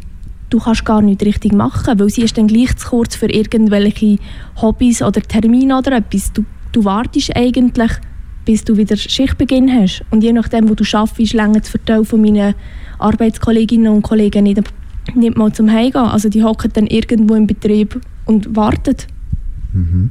[0.51, 4.19] du kannst gar nicht richtig machen, weil sie ist dann gleich zu kurz für irgendwelche
[4.61, 6.33] Hobbys oder Termine oder etwas.
[6.33, 7.93] Du, du wartest eigentlich,
[8.45, 10.03] bis du wieder Schichtbeginn hast.
[10.11, 12.55] Und je nachdem, wo du arbeitest, länger zu verteilen von meinen
[12.99, 14.61] Arbeitskolleginnen und Kollegen nicht,
[15.15, 16.05] nicht mal zum Heimgehen.
[16.05, 18.97] Also die hocken dann irgendwo im Betrieb und warten.
[19.73, 20.11] Mhm.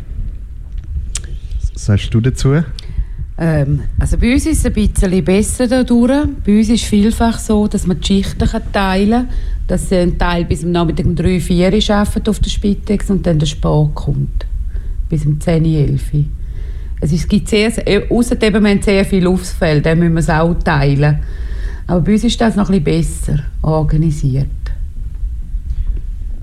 [1.74, 2.64] Was sagst du dazu?
[3.42, 6.28] Ähm, also bei uns ist es ein bisschen besser dadurch.
[6.46, 9.30] Bei uns ist es vielfach so, dass man die Schichten teilen kann.
[9.68, 13.40] Dass ein Teil bis am Nachmittag um 3, 4 arbeitet auf der Spitex und dann
[13.40, 14.46] der Sport kommt.
[15.10, 16.12] Bis um 10, 11
[17.02, 17.72] also es gibt sehr,
[18.10, 21.20] außerdem wir haben sehr viel Aufsfeld, dann müssen wir es auch teilen.
[21.88, 24.48] Aber bei uns ist das noch ein bisschen besser organisiert.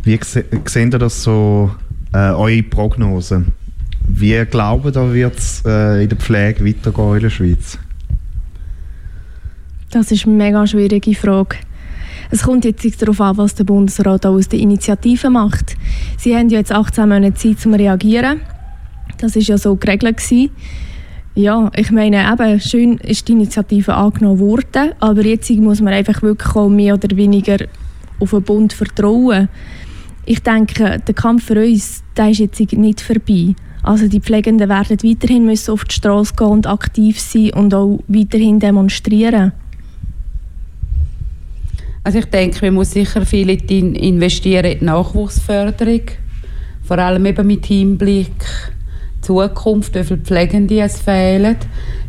[0.03, 1.71] Wie sehen ihr das so,
[2.13, 3.53] äh, eure Prognosen?
[4.19, 7.79] Wie glauben da wird es äh, in der Pflege weitergehen in der Schweiz?
[9.91, 11.57] Das ist eine mega schwierige Frage.
[12.31, 15.77] Es kommt jetzt darauf an, was der Bundesrat aus der Initiative macht.
[16.17, 18.41] Sie haben ja jetzt 18 Monate Zeit zum Reagieren.
[19.19, 20.51] Das ist ja so geregelt gewesen.
[21.35, 26.23] Ja, ich meine, eben, schön ist die Initiative angenommen worden, aber jetzt muss man einfach
[26.23, 27.59] wirklich auch mehr oder weniger
[28.19, 29.51] auf den Bund vertrauen.
[30.25, 33.55] Ich denke, der Kampf für uns, der ist jetzt nicht vorbei.
[33.87, 38.01] Also die Pflegenden werden weiterhin müssen auf die Straße gehen und aktiv sein und auch
[38.09, 39.53] weiterhin demonstrieren.
[42.03, 46.01] Also ich denke, man muss sicher viel investieren in die Nachwuchsförderung,
[46.83, 48.33] vor allem eben mit Hinblick
[49.21, 51.55] Zukunft, wie viele Pflegende es fehlen.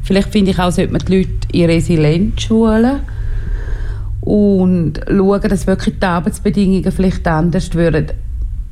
[0.02, 3.02] Vielleicht finde ich auch, sollte man die Leute in Resilienz schulen
[4.22, 8.08] und schauen, dass wirklich die Arbeitsbedingungen vielleicht anders würden.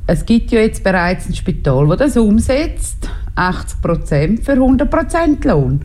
[0.06, 5.80] Es gibt ja jetzt bereits ein Spital, das das umsetzt, 80% für 100% Lohn.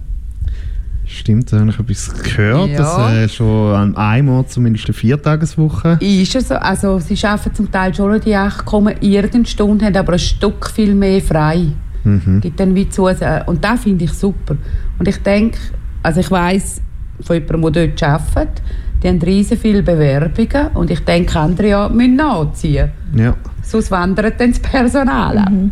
[1.05, 2.77] Stimmt, da habe ich etwas gehört, ja.
[2.77, 5.97] dass äh, schon an einem zumindest eine Viertageswoche.
[5.99, 6.55] Ist es so.
[6.55, 8.65] Also sie arbeiten zum Teil schon die 8,
[9.01, 11.67] irgendeine Stunde, haben aber ein Stück viel mehr frei.
[12.03, 12.39] Mhm.
[12.41, 14.55] Gibt dann wie zu, und das finde ich super.
[14.97, 15.57] Und ich denke,
[16.01, 16.81] also ich weiß
[17.21, 18.61] von jemandem, der dort arbeitet,
[19.03, 22.91] die haben riesen viele Bewerbungen und ich denke, andere ja, müssen nachziehen.
[23.15, 23.35] Ja.
[23.63, 25.51] Sonst wandert dann das Personal ab.
[25.51, 25.71] Mhm.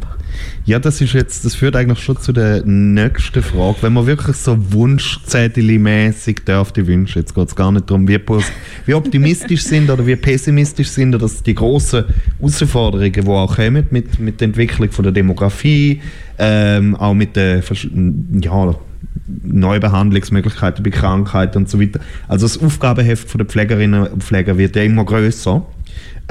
[0.66, 3.78] Ja, das ist jetzt, das führt eigentlich schon zu der nächsten Frage.
[3.82, 8.20] Wenn man wirklich so Wunschzettel-mäßig darf, die Wünsche, jetzt geht es gar nicht darum, wie,
[8.86, 12.06] wie optimistisch sind oder wie pessimistisch sind oder die grossen
[12.40, 16.02] Herausforderungen, die auch kommen mit, mit der Entwicklung von der Demografie,
[16.38, 17.64] ähm, auch mit den
[18.42, 18.76] ja,
[19.44, 22.00] Neubehandlungsmöglichkeiten bei Krankheiten und so weiter.
[22.28, 25.66] Also das Aufgabenheft der Pflegerinnen und Pfleger wird ja immer größer.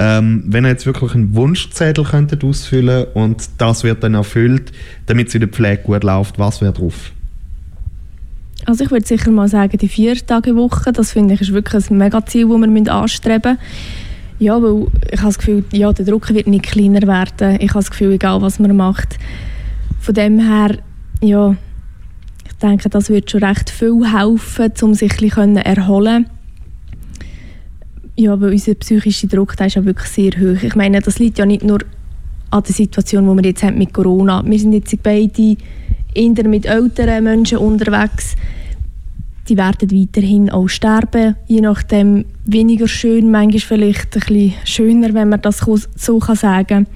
[0.01, 4.71] Ähm, wenn ihr jetzt wirklich einen Wunschzettel könntet ausfüllen und das wird dann erfüllt,
[5.07, 7.11] damit es in der Pflege gut läuft, was wäre drauf?
[8.65, 11.89] Also ich würde sicher mal sagen, die vier Tage Woche, das finde ich ist wirklich
[11.89, 13.59] ein mega Ziel, das wir anstreben müssen.
[14.39, 17.57] Ja, weil ich habe das Gefühl, ja, der Druck wird nicht kleiner werden.
[17.59, 19.17] Ich habe das Gefühl, egal was man macht.
[19.99, 20.77] Von dem her,
[21.21, 21.55] ja,
[22.47, 26.38] ich denke, das wird schon recht viel helfen, um sich ein bisschen erholen können
[28.19, 30.61] ja, weil unser psychischer Druck ist ja wirklich sehr hoch.
[30.61, 31.79] Ich meine, das liegt ja nicht nur
[32.51, 34.43] an der Situation, die wir jetzt haben mit Corona.
[34.45, 35.55] Wir sind jetzt beide
[36.13, 38.35] eher mit älteren Menschen unterwegs.
[39.47, 45.29] Die werden weiterhin auch sterben, je nachdem weniger schön, manchmal vielleicht ein bisschen schöner, wenn
[45.29, 45.59] man das
[45.95, 46.87] so sagen kann.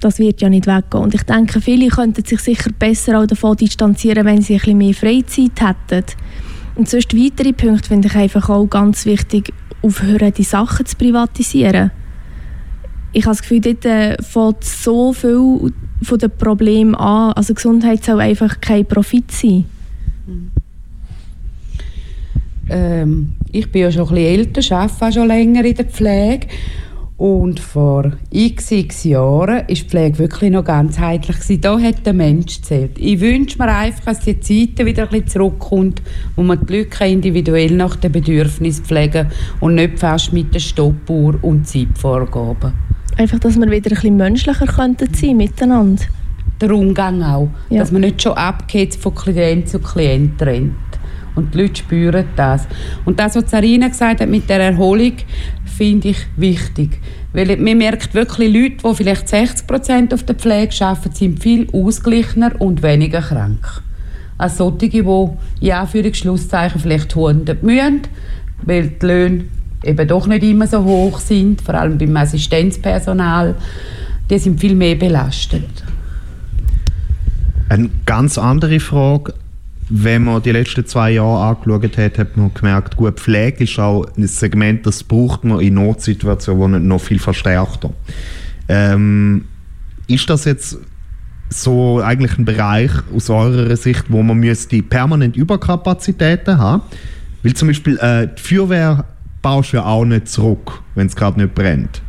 [0.00, 1.02] Das wird ja nicht weggehen.
[1.02, 4.78] Und ich denke, viele könnten sich sicher besser auch davon distanzieren, wenn sie ein bisschen
[4.78, 6.06] mehr Freizeit hätten.
[6.80, 11.90] Und sonst weitere Punkte finde ich einfach auch ganz wichtig, aufhören, die Sachen zu privatisieren.
[13.12, 17.34] Ich habe das Gefühl, dort äh, fängt so viel von den Problemen an.
[17.34, 19.66] Also Gesundheit soll einfach kein Profit sein.
[22.70, 26.46] Ähm, ich bin ja schon ein bisschen älter, arbeite schon länger in der Pflege
[27.20, 31.36] und vor x, x Jahren war die Pflege wirklich noch ganzheitlich.
[31.36, 31.60] Gewesen.
[31.60, 32.98] Da hat der Mensch zählt.
[32.98, 36.00] Ich wünsche mir einfach, dass die Zeit wieder ein bisschen zurückkommt,
[36.34, 39.26] wo man die Leute individuell nach den Bedürfnissen pflegen
[39.60, 42.72] und nicht fast mit der Stoppuhr und Zeitvorgaben.
[43.18, 46.04] Einfach, dass wir wieder ein bisschen menschlicher könnten sein miteinander.
[46.58, 47.50] Der Umgang auch.
[47.68, 47.80] Ja.
[47.80, 50.72] Dass man nicht schon abgeht von Klient zu Klient trennt.
[51.34, 52.66] Und die Leute spüren das.
[53.04, 55.12] Und das, was Sarina gesagt hat mit der Erholung,
[55.64, 57.00] finde ich wichtig.
[57.32, 61.68] Weil man merkt wirklich, Leute, die vielleicht 60 Prozent auf der Pflege arbeiten, sind viel
[61.72, 63.82] ausgeglichener und weniger krank.
[64.36, 65.28] Als solche, die
[65.60, 68.02] in Anführungsschlusszeichen vielleicht 100 mühen,
[68.62, 69.44] weil die Löhne
[69.84, 73.54] eben doch nicht immer so hoch sind, vor allem beim Assistenzpersonal,
[74.28, 75.84] die sind viel mehr belastet.
[77.68, 79.34] Eine ganz andere Frage
[79.90, 84.06] wenn man die letzten zwei Jahre angeschaut hat, hat man gemerkt, gut, Pflege ist auch
[84.16, 87.92] ein Segment, das braucht man in Notsituationen noch viel verstärkter.
[88.68, 89.46] Ähm,
[90.06, 90.78] ist das jetzt
[91.48, 96.82] so eigentlich ein Bereich aus eurer Sicht, wo man müsste permanent Überkapazitäten haben?
[97.42, 99.04] Weil zum Beispiel äh, die Feuerwehr
[99.42, 102.00] baust du ja auch nicht zurück, wenn es gerade nicht brennt.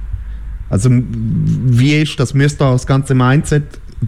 [0.70, 2.36] Also wie ist das?
[2.36, 3.64] Müsste das ganze Mindset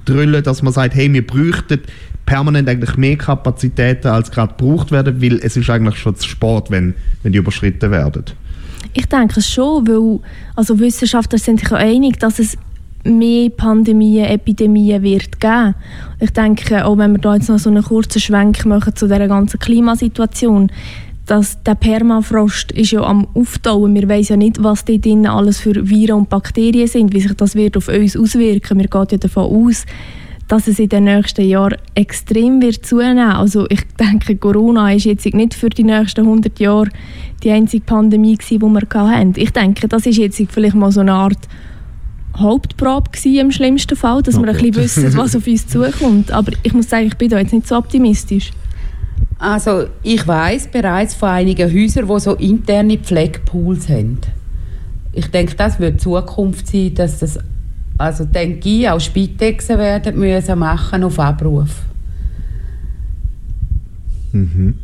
[0.05, 1.79] drüllen, dass man sagt, hey, wir bräuchten
[2.25, 6.65] permanent eigentlich mehr Kapazitäten als gerade gebraucht werden, weil es ist eigentlich schon zu spät,
[6.69, 8.25] wenn, wenn die überschritten werden.
[8.93, 10.19] Ich denke schon, weil
[10.55, 12.57] also Wissenschaftler sind sich einig, dass es
[13.03, 15.75] mehr Pandemien, Epidemien wird geben.
[16.19, 19.27] Ich denke, auch wenn wir da jetzt noch so einen kurzen Schwenk machen zu dieser
[19.27, 20.71] ganzen Klimasituation,
[21.25, 23.95] dass der Permafrost ist ja am Auftauen.
[23.95, 27.33] Wir wissen ja nicht, was dort drin alles für Viren und Bakterien sind, wie sich
[27.33, 28.79] das wird auf uns auswirken.
[28.79, 29.85] Wir gehen ja davon aus,
[30.53, 33.31] dass es in den nächsten Jahren extrem wird zunehmen.
[33.31, 36.89] Also ich denke, Corona ist jetzt nicht für die nächsten 100 Jahre
[37.41, 39.33] die einzige Pandemie gewesen, die wir hatten.
[39.35, 41.39] Ich denke, das ist jetzt vielleicht mal so eine Art
[42.37, 46.31] Hauptprobe gewesen, im schlimmsten Fall, dass Oh wir ein bisschen wissen, was auf uns zukommt.
[46.31, 48.51] Aber ich muss sagen, ich bin da jetzt nicht so optimistisch.
[49.39, 54.19] Also ich weiß bereits von einigen Häusern, die so interne Pflegepools haben.
[55.13, 57.39] Ich denke, das wird die Zukunft sein, dass das,
[57.97, 61.69] also denke ich, auch Spitexen werden müssen machen auf Abruf.
[64.31, 64.75] Mhm.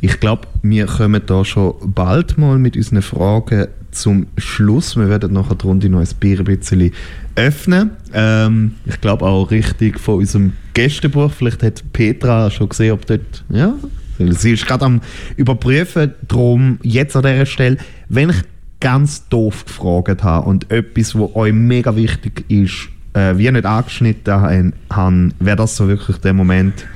[0.00, 4.96] Ich glaube, wir kommen da schon bald mal mit unseren Fragen zum Schluss.
[4.96, 6.92] Wir werden nachher die Runde noch ein Bier ein bisschen
[7.34, 7.90] öffnen.
[8.12, 11.32] Ähm, ich glaube auch richtig von unserem Gästebuch.
[11.32, 13.44] Vielleicht hat Petra schon gesehen, ob dort.
[13.48, 13.74] Ja,
[14.18, 15.00] sie ist gerade am
[15.36, 16.14] Überprüfen.
[16.26, 18.36] Darum jetzt an dieser Stelle, wenn ich
[18.80, 24.72] ganz doof gefragt habe und etwas, was euch mega wichtig ist, äh, wie nicht angeschnitten
[24.90, 26.86] habe, wäre das so wirklich der Moment,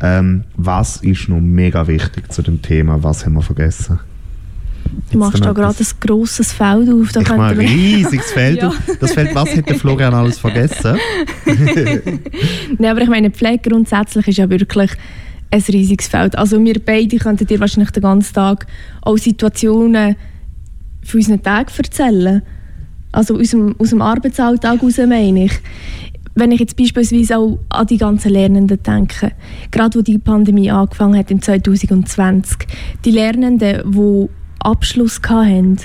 [0.00, 3.02] ähm, was ist noch mega wichtig zu dem Thema?
[3.02, 3.98] Was haben wir vergessen?
[5.10, 7.12] Du machst da gerade ein grosses Feld auf.
[7.12, 8.62] Da Ich mache ein riesiges Feld.
[8.62, 8.68] Ja.
[8.68, 8.76] auf.
[9.00, 10.96] Das Feld, was hätte Florian alles vergessen?
[12.78, 14.92] Nein, aber ich meine, Pflege grundsätzlich ist ja wirklich
[15.50, 16.36] ein riesiges Feld.
[16.36, 18.66] Also wir beide könnten dir wahrscheinlich den ganzen Tag
[19.02, 20.16] auch Situationen
[21.04, 22.42] von unseren Tagen erzählen.
[23.12, 25.52] Also aus dem, aus dem Arbeitsalltag heraus meine ich.
[26.34, 29.32] Wenn ich jetzt beispielsweise auch an die ganzen Lernenden denke,
[29.70, 32.58] gerade wo die Pandemie angefangen hat im 2020,
[33.04, 34.28] die Lernenden, die
[34.60, 35.78] Abschluss hatten,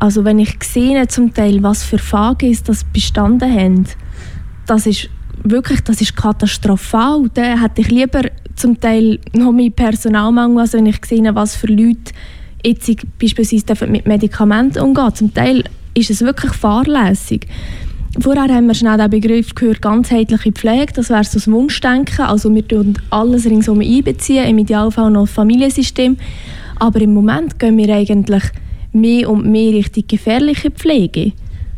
[0.00, 3.84] also wenn ich sehe zum Teil, was für Fagis das bestanden haben,
[4.66, 5.10] das ist
[5.42, 7.28] wirklich, das ist katastrophal.
[7.34, 8.22] Da hätte ich lieber
[8.54, 12.12] zum Teil noch mehr Personalmangel, also wenn ich sehe, was für Leute
[12.64, 12.90] jetzt
[13.20, 15.14] beispielsweise mit Medikamenten umgehen.
[15.14, 17.46] Zum Teil ist es wirklich fahrlässig.
[18.20, 22.24] Vorher haben wir schnell den Begriff gehört, ganzheitliche Pflege, das wäre so das Wunschdenken.
[22.24, 26.16] Also wir tun alles ringsum einbeziehen, im Idealfall noch das Familiensystem.
[26.76, 28.42] Aber im Moment gehen wir eigentlich
[28.92, 31.32] mehr und mehr Richtung gefährliche Pflege.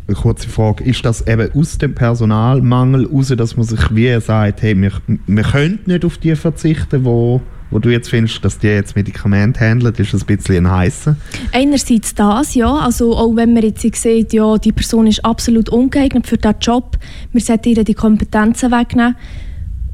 [0.07, 0.85] Eine kurze Frage.
[0.85, 4.93] Ist das eben aus dem Personalmangel raus, dass man sich wie sagt, hey, wir,
[5.27, 7.41] wir können nicht auf die verzichten, wo,
[7.71, 9.95] wo du jetzt findest, dass die jetzt Medikamente handeln?
[9.95, 11.17] Ist ein bisschen ein heissen?
[11.53, 12.73] Einerseits das, ja.
[12.73, 16.99] Also auch wenn man jetzt sieht, ja, die Person ist absolut ungeeignet für diesen Job,
[17.33, 19.17] wir sollten ihr die Kompetenzen wegnehmen.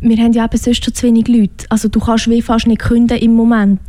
[0.00, 1.66] Wir haben ja eben sonst schon zu wenig Leute.
[1.68, 3.80] Also du kannst wie fast nicht künden im Moment.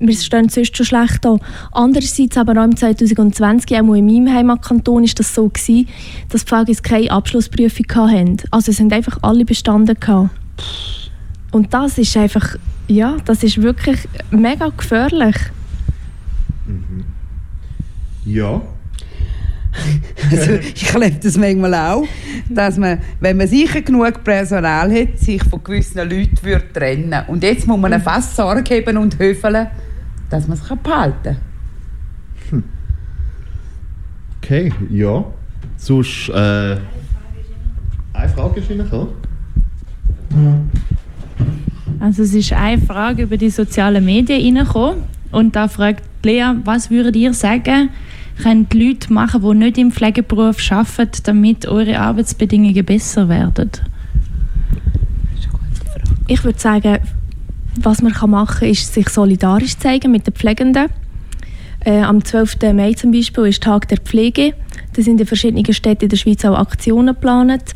[0.00, 1.38] Wir stehen sonst schon schlecht da.
[1.72, 5.88] Andererseits aber auch im 2020, auch in meinem Heimatkanton, ist das so gewesen,
[6.28, 8.36] dass die Pflegis keine Abschlussprüfung hatten.
[8.50, 10.30] Also es haben einfach alle bestanden gehabt.
[11.50, 12.56] Und das ist einfach,
[12.88, 15.36] ja, das ist wirklich mega gefährlich.
[18.24, 18.60] Ja.
[20.30, 22.04] Also ich erlebe das manchmal auch,
[22.48, 27.44] dass man, wenn man sicher genug Personal hat, sich von gewissen Leuten würde trennen Und
[27.44, 29.68] jetzt muss man fast Sorge haben und höfeln,
[30.30, 31.36] dass man es behalten
[32.50, 32.64] kann.
[34.42, 35.24] Okay, ja.
[35.76, 36.76] Sonst, äh,
[38.12, 39.08] eine Frage ist reingekommen.
[42.00, 46.90] Also es ist eine Frage über die sozialen Medien reingekommen und da fragt Lea, was
[46.90, 47.90] würdet ihr sagen,
[48.42, 53.70] können die Leute machen, die nicht im Pflegeberuf arbeiten, damit eure Arbeitsbedingungen besser werden?
[56.28, 56.98] Ich würde sagen,
[57.80, 60.88] was man machen kann, ist sich solidarisch zeigen mit den Pflegenden.
[61.84, 62.74] Äh, am 12.
[62.74, 64.54] Mai zum Beispiel ist Tag der Pflege.
[64.94, 67.74] Da sind in verschiedenen Städten in der Schweiz auch Aktionen geplant.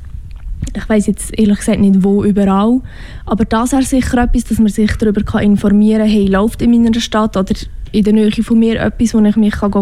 [0.75, 2.81] Ich weiß jetzt ehrlich gesagt nicht, wo überall.
[3.27, 6.71] Aber das wäre sicher etwas, dass man sich darüber kann informieren kann, hey, läuft in
[6.71, 7.55] meiner Stadt oder
[7.93, 9.73] in der Nähe von mir etwas, wo ich mich kann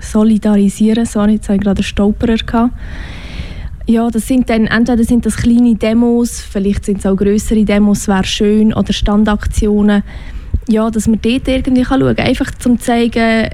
[0.00, 1.06] solidarisieren kann.
[1.06, 2.36] Sorry, jetzt habe ich gerade einen Stolperer.
[2.36, 2.72] Gehabt.
[3.86, 8.06] Ja, das sind dann, entweder sind das kleine Demos, vielleicht sind es auch größere Demos,
[8.06, 10.04] wäre schön, oder Standaktionen.
[10.68, 12.26] Ja, dass man dort irgendwie kann schauen kann.
[12.26, 13.50] Einfach zum zeigen,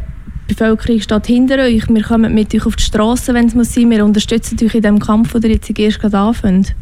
[0.48, 3.74] die Bevölkerung steht hinter euch, wir kommen mit euch auf die Straße, wenn es muss
[3.74, 6.74] sein, wir unterstützen euch in dem Kampf, der jetzt erst gerade anfängt.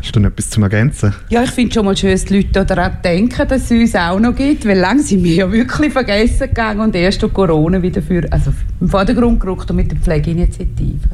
[0.00, 1.12] Hast du noch etwas zum Ergänzen?
[1.28, 4.18] Ja, ich finde schon mal schön, dass die Leute daran denken, dass es uns auch
[4.18, 8.00] noch gibt, weil lange sind wir ja wirklich vergessen gegangen und erst durch Corona wieder
[8.00, 11.08] für, also im Vordergrund gerückt und mit der Pflegeinitiative.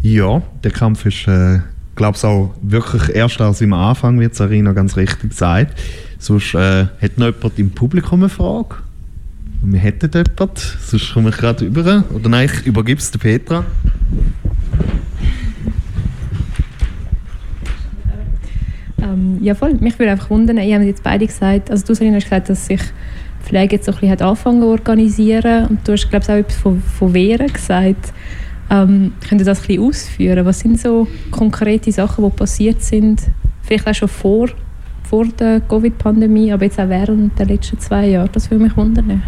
[0.00, 1.60] Ja, der Kampf ist, äh,
[1.94, 5.78] glaube ich, auch wirklich erst als am Anfang, wie Sarina ganz richtig gesagt.
[6.22, 8.76] Sonst äh, hat noch jemand im Publikum eine Frage?
[9.60, 12.04] Wir hätten jemanden, sonst komme ich gerade über.
[12.14, 13.64] Oder nein, ich übergebe es der Petra.
[19.02, 19.74] Ähm, ja, voll.
[19.80, 22.66] Mich würde einfach wundern, ihr habt jetzt beide gesagt, also du Selina, hast gesagt, dass
[22.66, 22.80] sich
[23.42, 26.36] Pflege jetzt so ein bisschen hat angefangen zu organisieren und du hast, glaube ich, auch
[26.36, 28.12] etwas von, von Wehren gesagt.
[28.70, 30.46] Ähm, könnt ihr das ein bisschen ausführen?
[30.46, 33.22] Was sind so konkrete Sachen, die passiert sind?
[33.62, 34.50] Vielleicht auch schon vor,
[35.12, 38.30] vor der Covid-Pandemie, aber jetzt auch während der letzten zwei Jahre.
[38.32, 39.22] Das würde mich wundern.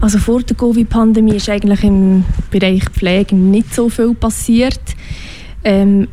[0.00, 4.80] Also vor der Covid-Pandemie ist eigentlich im Bereich Pflege nicht so viel passiert.
[5.64, 6.06] Ähm,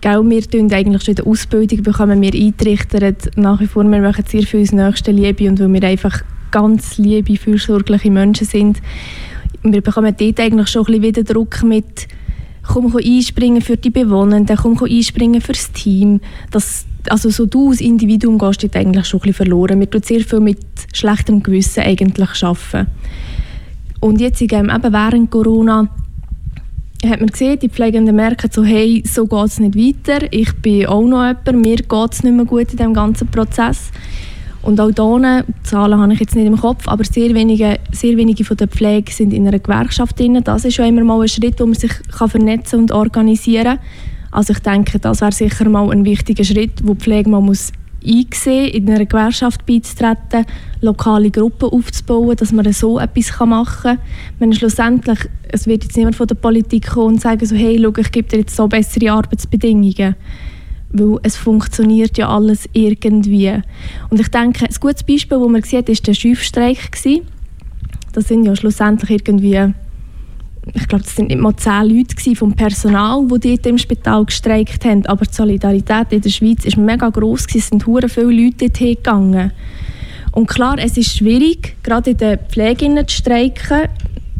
[0.00, 4.24] Gell, wir tun eigentlich schon in Ausbildung bekommen wir eintrichtert nach wie vor, wir machen
[4.26, 8.82] sehr viel uns nächste Liebe und weil wir einfach ganz liebe, fürsorgliche Menschen sind,
[9.62, 12.08] wir bekommen dort eigentlich schon ein bisschen wieder Druck mit
[12.62, 16.20] komm, komm einspringen für die Bewohnenden, komm, komm einspringen für das Team.
[16.50, 19.80] Das, also so du als Individuum gehst dort eigentlich schon ein bisschen verloren.
[19.80, 20.58] Wir tun sehr viel mit
[20.92, 22.88] schlechtem Gewissen eigentlich arbeiten.
[24.00, 25.88] Und jetzt eben während Corona
[27.04, 30.86] hat man gesehen, die Pflegenden merken so, hey, so geht es nicht weiter, ich bin
[30.86, 33.90] auch noch jemand, mir geht es nicht mehr gut in diesem ganzen Prozess.
[34.62, 38.44] Und auch hier, Zahlen habe ich jetzt nicht im Kopf, aber sehr wenige, sehr wenige
[38.44, 40.40] von der Pflege sind in einer Gewerkschaft drin.
[40.44, 43.80] Das ist schon immer mal ein Schritt, wo man sich kann vernetzen und organisieren kann.
[44.32, 47.70] Also ich denke, das wäre sicher mal ein wichtiger Schritt, wo die Pflege mal muss
[48.04, 50.46] eingesehen, in einer Gewerkschaft beizutreten,
[50.80, 53.98] lokale Gruppen aufzubauen, dass man so etwas machen kann.
[54.38, 55.18] Wenn schlussendlich,
[55.48, 58.28] es wird jetzt niemand von der Politik kommen und sagen so, hey, schau, ich gebe
[58.28, 60.16] dir jetzt so bessere Arbeitsbedingungen.
[60.94, 63.62] Weil es funktioniert ja alles irgendwie.
[64.10, 66.90] Und ich denke, ein gutes Beispiel, das man sieht, war der Schiffstreik.
[68.12, 69.72] Das sind ja schlussendlich irgendwie
[70.74, 74.84] ich glaube, es sind nicht mal zehn Leute vom Personal, die dort im Spital gestreikt
[74.84, 78.68] haben, aber die Solidarität in der Schweiz ist mega groß Es sind hure viele Leute
[78.68, 79.52] dort gegangen.
[80.30, 83.88] Und klar, es ist schwierig, gerade in den Pfleginnen zu streiken.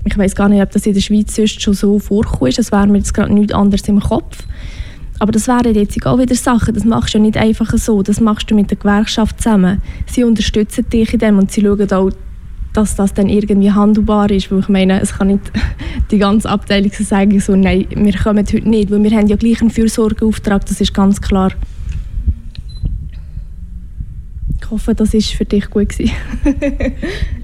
[0.05, 2.57] Ich weiß gar nicht, ob das in der Schweiz sonst schon so vorkommt.
[2.57, 4.45] Das wäre mir jetzt gerade nichts anderes im Kopf.
[5.19, 8.21] Aber das wären jetzt auch wieder Sachen, das machst du ja nicht einfach so, das
[8.21, 9.81] machst du mit der Gewerkschaft zusammen.
[10.07, 12.11] Sie unterstützen dich in dem und sie schauen auch,
[12.73, 15.53] dass das dann irgendwie handelbar ist, weil ich meine, es kann nicht
[16.11, 19.37] die ganze Abteilung so sagen, so, nein, wir kommen heute nicht, weil wir haben ja
[19.37, 21.53] gleich einen Fürsorgeauftrag, das ist ganz klar.
[24.61, 26.13] Ich hoffe, das ist für dich gut gewesen.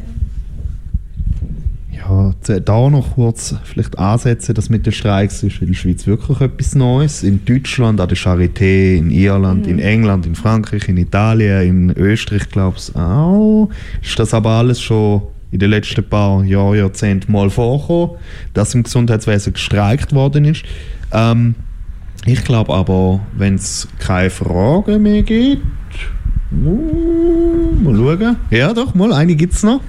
[2.09, 6.41] ja, da noch kurz vielleicht ansetzen, dass mit den Streiks ist in der Schweiz wirklich
[6.41, 7.23] etwas Neues.
[7.23, 9.73] In Deutschland, an der Charité, in Irland, mhm.
[9.73, 13.69] in England, in Frankreich, in Italien, in Österreich, glaube ich auch.
[14.03, 18.17] Ist das aber alles schon in den letzten paar Jahren, Jahrzehnten mal vorgekommen,
[18.55, 20.65] dass im Gesundheitswesen gestreikt worden ist.
[21.13, 21.55] Ähm,
[22.27, 25.63] ich glaube aber, wenn es keine Fragen mehr gibt,
[26.53, 28.37] uh, mal schauen.
[28.51, 29.81] Ja, doch, mal, eine gibt es noch.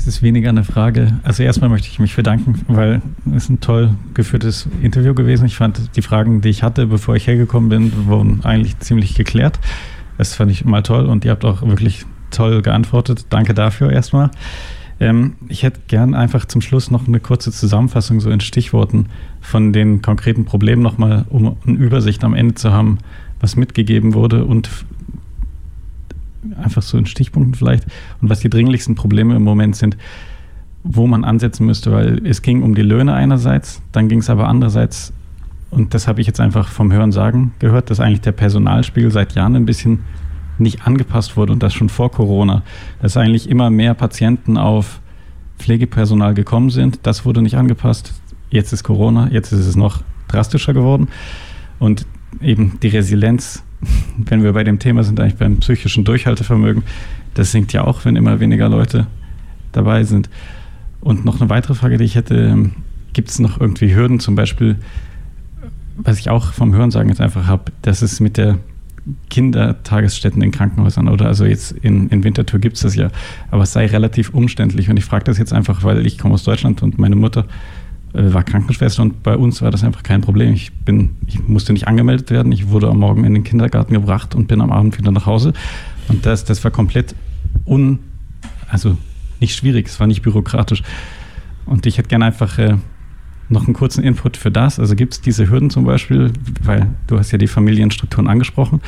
[0.00, 1.20] Es ist weniger eine Frage.
[1.24, 3.02] Also erstmal möchte ich mich bedanken, weil
[3.36, 5.44] es ein toll geführtes Interview gewesen.
[5.44, 9.60] Ich fand die Fragen, die ich hatte, bevor ich hergekommen bin, wurden eigentlich ziemlich geklärt.
[10.16, 13.26] Das fand ich mal toll und ihr habt auch wirklich toll geantwortet.
[13.28, 14.30] Danke dafür erstmal.
[15.00, 19.10] Ähm, ich hätte gern einfach zum Schluss noch eine kurze Zusammenfassung so in Stichworten
[19.42, 23.00] von den konkreten Problemen nochmal, um eine Übersicht am Ende zu haben,
[23.38, 24.70] was mitgegeben wurde und
[26.56, 27.84] einfach so in Stichpunkten vielleicht
[28.20, 29.96] und was die dringlichsten Probleme im Moment sind,
[30.82, 34.48] wo man ansetzen müsste, weil es ging um die Löhne einerseits, dann ging es aber
[34.48, 35.12] andererseits,
[35.70, 39.34] und das habe ich jetzt einfach vom Hören sagen gehört, dass eigentlich der Personalspiegel seit
[39.34, 40.00] Jahren ein bisschen
[40.58, 42.62] nicht angepasst wurde und das schon vor Corona,
[43.00, 45.00] dass eigentlich immer mehr Patienten auf
[45.58, 47.00] Pflegepersonal gekommen sind.
[47.02, 48.14] Das wurde nicht angepasst.
[48.50, 51.08] Jetzt ist Corona, jetzt ist es noch drastischer geworden.
[51.78, 52.06] Und
[52.40, 53.62] eben die Resilienz
[54.16, 56.82] wenn wir bei dem Thema sind, eigentlich beim psychischen Durchhaltevermögen,
[57.34, 59.06] das sinkt ja auch, wenn immer weniger Leute
[59.72, 60.28] dabei sind.
[61.00, 62.70] Und noch eine weitere Frage, die ich hätte,
[63.12, 64.76] gibt es noch irgendwie Hürden, zum Beispiel,
[65.96, 68.58] was ich auch vom Hörensagen jetzt einfach habe, dass es mit der
[69.30, 73.10] Kindertagesstätten in Krankenhäusern oder also jetzt in, in Winterthur gibt es das ja,
[73.50, 74.90] aber es sei relativ umständlich.
[74.90, 77.46] Und ich frage das jetzt einfach, weil ich komme aus Deutschland und meine Mutter
[78.12, 80.52] war Krankenschwester und bei uns war das einfach kein Problem.
[80.52, 84.34] Ich, bin, ich musste nicht angemeldet werden, ich wurde am Morgen in den Kindergarten gebracht
[84.34, 85.52] und bin am Abend wieder nach Hause.
[86.08, 87.14] Und das, das war komplett
[87.66, 88.00] un,
[88.68, 88.96] also
[89.40, 90.82] nicht schwierig, es war nicht bürokratisch.
[91.66, 92.76] Und ich hätte gerne einfach äh,
[93.48, 94.80] noch einen kurzen Input für das.
[94.80, 96.32] Also gibt es diese Hürden zum Beispiel,
[96.62, 98.80] weil du hast ja die Familienstrukturen angesprochen.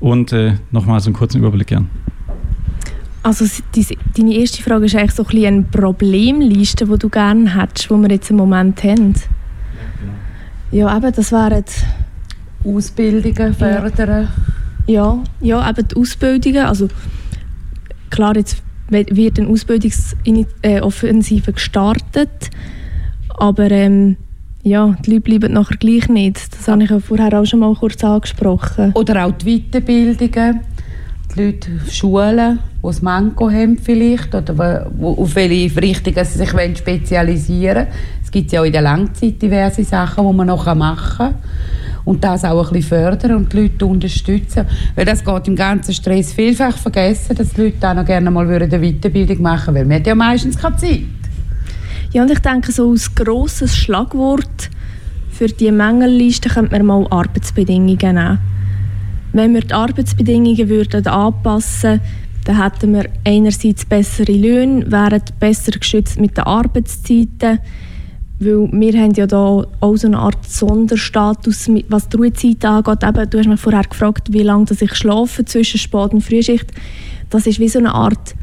[0.00, 1.88] Und äh, nochmal so einen kurzen Überblick gern.
[3.24, 3.46] Also
[4.16, 7.94] deine erste Frage ist eigentlich so ein bisschen eine Problemliste, die du gerne hättest, die
[7.94, 9.14] wir jetzt im Moment haben.
[10.70, 11.64] Ja, eben, das wären...
[12.64, 14.28] Ausbildungen fördern.
[14.86, 16.64] Ja, ja, eben die Ausbildungen.
[16.64, 16.88] Also
[18.10, 22.50] klar, jetzt wird eine Ausbildungsoffensive gestartet,
[23.28, 24.16] aber ähm,
[24.62, 26.56] ja, die Leute bleiben nachher gleich nicht.
[26.56, 28.92] Das habe ich ja vorher auch schon mal kurz angesprochen.
[28.94, 30.60] Oder auch die Weiterbildungen
[31.36, 36.50] die Leute Schulen, die ein Manko haben vielleicht, oder wo, auf welche Richtungen sie sich
[36.78, 37.94] spezialisieren wollen.
[38.22, 41.34] Es gibt ja auch in der Langzeit diverse Sachen, die man noch machen kann.
[42.04, 44.66] und das auch ein bisschen fördern und die Leute unterstützen.
[44.94, 48.48] Weil das geht im ganzen Stress vielfach vergessen, dass die Leute auch noch gerne mal
[48.48, 51.02] eine Weiterbildung machen würden, weil man hat ja meistens keine Zeit.
[52.12, 54.70] Ja, und ich denke, so als grosses Schlagwort
[55.30, 58.38] für die Mängelliste könnte man mal Arbeitsbedingungen nehmen.
[59.34, 62.00] Wenn wir die Arbeitsbedingungen würden anpassen
[62.44, 67.58] dann hätten wir einerseits bessere Löhne, wären besser geschützt mit den Arbeitszeiten,
[68.38, 73.02] weil wir haben ja da auch so eine Art Sonderstatus, was die Ruhezeit angeht.
[73.02, 76.66] Eben, du hast mich vorher gefragt, wie lange ich schlafe zwischen Spät- und Frühschicht.
[77.30, 78.34] Das ist wie so eine Art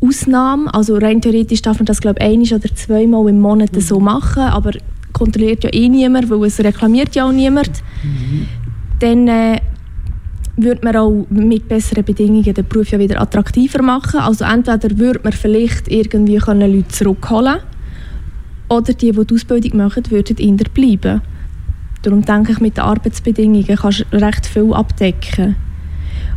[0.00, 0.72] Ausnahme.
[0.74, 3.80] Also rein theoretisch darf man das glaube ich ein oder zweimal im Monat mhm.
[3.80, 4.72] so machen, aber
[5.12, 7.82] kontrolliert ja eh niemand, weil es reklamiert ja auch niemand.
[8.02, 8.46] Mhm.
[9.00, 9.60] Dann äh,
[10.58, 14.20] würde man auch mit besseren Bedingungen den Beruf ja wieder attraktiver machen.
[14.20, 17.58] Also entweder würde man vielleicht irgendwie können Leute zurückholen
[18.68, 21.22] oder die, die die Ausbildung machen, würden in der bleiben.
[22.02, 25.56] Darum denke ich, mit den Arbeitsbedingungen kannst du recht viel abdecken.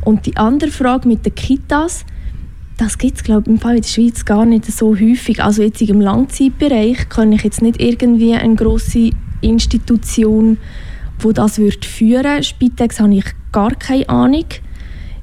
[0.03, 2.05] Und die andere Frage mit den Kitas,
[2.78, 5.43] das gibt es glaube ich im Fall in der Schweiz gar nicht so häufig.
[5.43, 9.11] Also jetzt im Langzeitbereich kann ich jetzt nicht irgendwie eine grosse
[9.41, 10.57] Institution,
[11.24, 12.43] wo das wird führen.
[12.43, 14.45] Spitex habe ich gar keine Ahnung.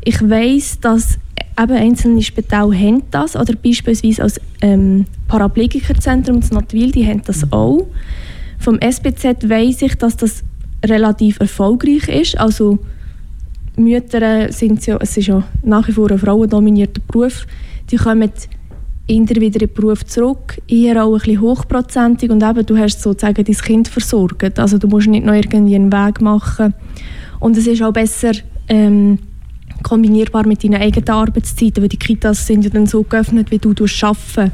[0.04, 1.18] Ich weiß, dass
[1.58, 7.52] eben einzelne Spitäler haben das oder beispielsweise als ähm, Paraplegikerzentrum in Natwil, die haben das
[7.52, 7.86] auch.
[8.58, 10.44] Vom SBZ weiß ich, dass das
[10.84, 12.38] relativ erfolgreich ist.
[12.38, 12.78] Also
[13.76, 17.46] Mütter sind ja, es ist ja nach wie vor ein frauendominierter Beruf,
[17.90, 18.30] die kommen
[19.08, 23.02] immer wieder in den Beruf zurück, eher auch ein bisschen hochprozentig und eben, du hast
[23.02, 26.74] sozusagen dein Kind versorgt, also du musst nicht noch irgendwie einen Weg machen
[27.40, 28.32] und es ist auch besser
[28.68, 29.18] ähm,
[29.82, 33.70] kombinierbar mit deinen eigenen Arbeitszeiten, weil die Kitas sind ja dann so geöffnet, wie du
[33.70, 34.52] arbeiten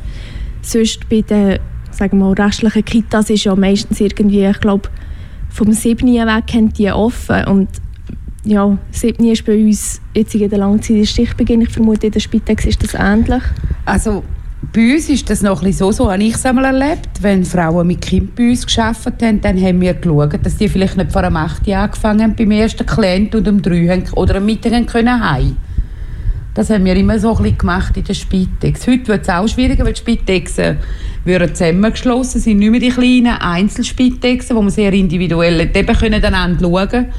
[0.62, 1.58] Sonst bei den
[1.94, 4.88] sagen wir mal, restlichen Kitas ist ja meistens irgendwie, ich glaube,
[5.48, 6.06] vom 7.
[6.08, 7.68] weg haben die offen und
[8.44, 11.62] ja, 7 ist bei uns jetzt in der Langzeit Stichbeginn.
[11.62, 13.42] Ich vermute, in der Spitex ist das ähnlich.
[13.86, 14.22] Also
[14.72, 17.08] bei uns ist das noch ein so, so habe ich es einmal erlebt.
[17.20, 20.96] Wenn Frauen mit Kind bei uns gearbeitet haben, dann haben wir geschaut, dass die vielleicht
[20.96, 24.36] nicht vor einem 8 Jahr angefangen haben beim ersten Klient und um 3 haben, oder
[24.36, 25.56] am Mittag haben können heim.
[26.54, 28.86] Das haben wir immer so ein gemacht in der Spitex.
[28.86, 30.78] Heute wird es auch schwieriger, weil die Spitexen
[31.24, 36.88] werden zusammengeschlossen sind, nicht mehr die kleinen Einzelspitexen, wo man sehr individuell eben können schauen
[36.88, 37.12] können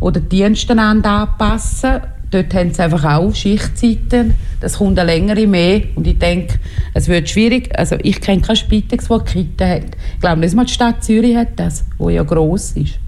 [0.00, 2.00] oder die Dienste anpassen
[2.32, 4.32] Dort haben sie einfach auch Schichtzeiten.
[4.60, 5.82] Das kommt eine längere mehr.
[5.94, 6.54] Und ich denke,
[6.94, 7.70] es wird schwierig.
[7.78, 9.84] Also ich kenne keine Spitex, die Kita hat.
[10.14, 12.98] Ich glaube, nicht mal die Stadt Zürich hat das, wo ja gross ist.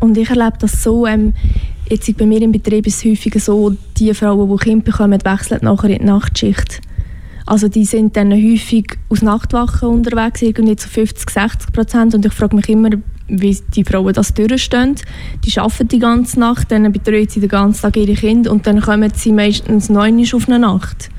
[0.00, 1.34] Und ich erlebe das so, ähm,
[1.90, 5.60] jetzt bei mir im Betrieb ist es häufig so, die Frauen, die Kinder bekommen, wechseln
[5.62, 6.80] nachher in die Nachtschicht.
[7.44, 12.14] Also die sind dann häufig aus Nachtwachen unterwegs, irgendwie zu 50, 60 Prozent.
[12.14, 12.90] Und ich frage mich immer,
[13.28, 14.96] wie die Frauen das durchstehen.
[15.44, 18.80] Die arbeiten die ganze Nacht, dann betreuen sie den ganzen Tag ihre Kinder und dann
[18.80, 21.10] kommen sie meistens neun auf eine Nacht.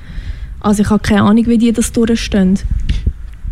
[0.60, 2.60] Also ich habe keine Ahnung, wie die das durchstehen.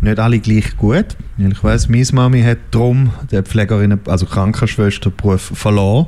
[0.00, 1.16] Nicht alle gleich gut.
[1.38, 6.06] Ich weiß, meine Mami hat darum den Pflegerinnen, also Krankenschwesterberuf verloren.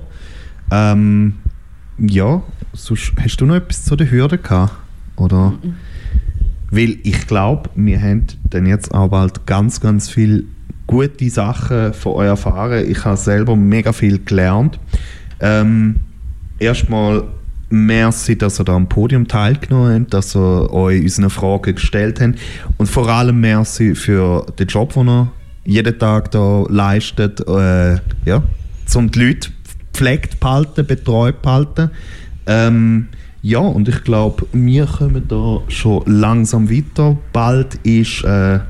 [0.70, 1.34] Ähm,
[1.98, 2.42] ja,
[2.72, 4.74] sonst, hast du noch etwas zu den Hürden gehabt?
[5.16, 5.50] Oder?
[5.50, 5.74] Mhm.
[6.70, 10.46] Weil ich glaube, wir haben dann jetzt auch bald ganz, ganz viel
[10.88, 12.90] gute Sachen von euch erfahren.
[12.90, 14.80] Ich habe selber mega viel gelernt.
[15.38, 16.00] Ähm,
[16.58, 17.22] erstmal
[17.70, 22.38] merci, dass ihr da am Podium teilgenommen habt, dass ihr euch unsere Fragen gestellt habt
[22.78, 25.28] und vor allem merci für den Job, den ihr
[25.64, 28.42] jeden Tag da leistet, äh, ja,
[28.94, 29.50] um die Leute
[29.92, 31.90] gepflegt behalten, betreut behalten.
[32.46, 33.08] Ähm,
[33.42, 37.16] ja, und ich glaube, wir kommen da schon langsam weiter.
[37.32, 38.60] Bald ist, äh,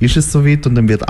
[0.00, 1.08] ist es soweit und dann wird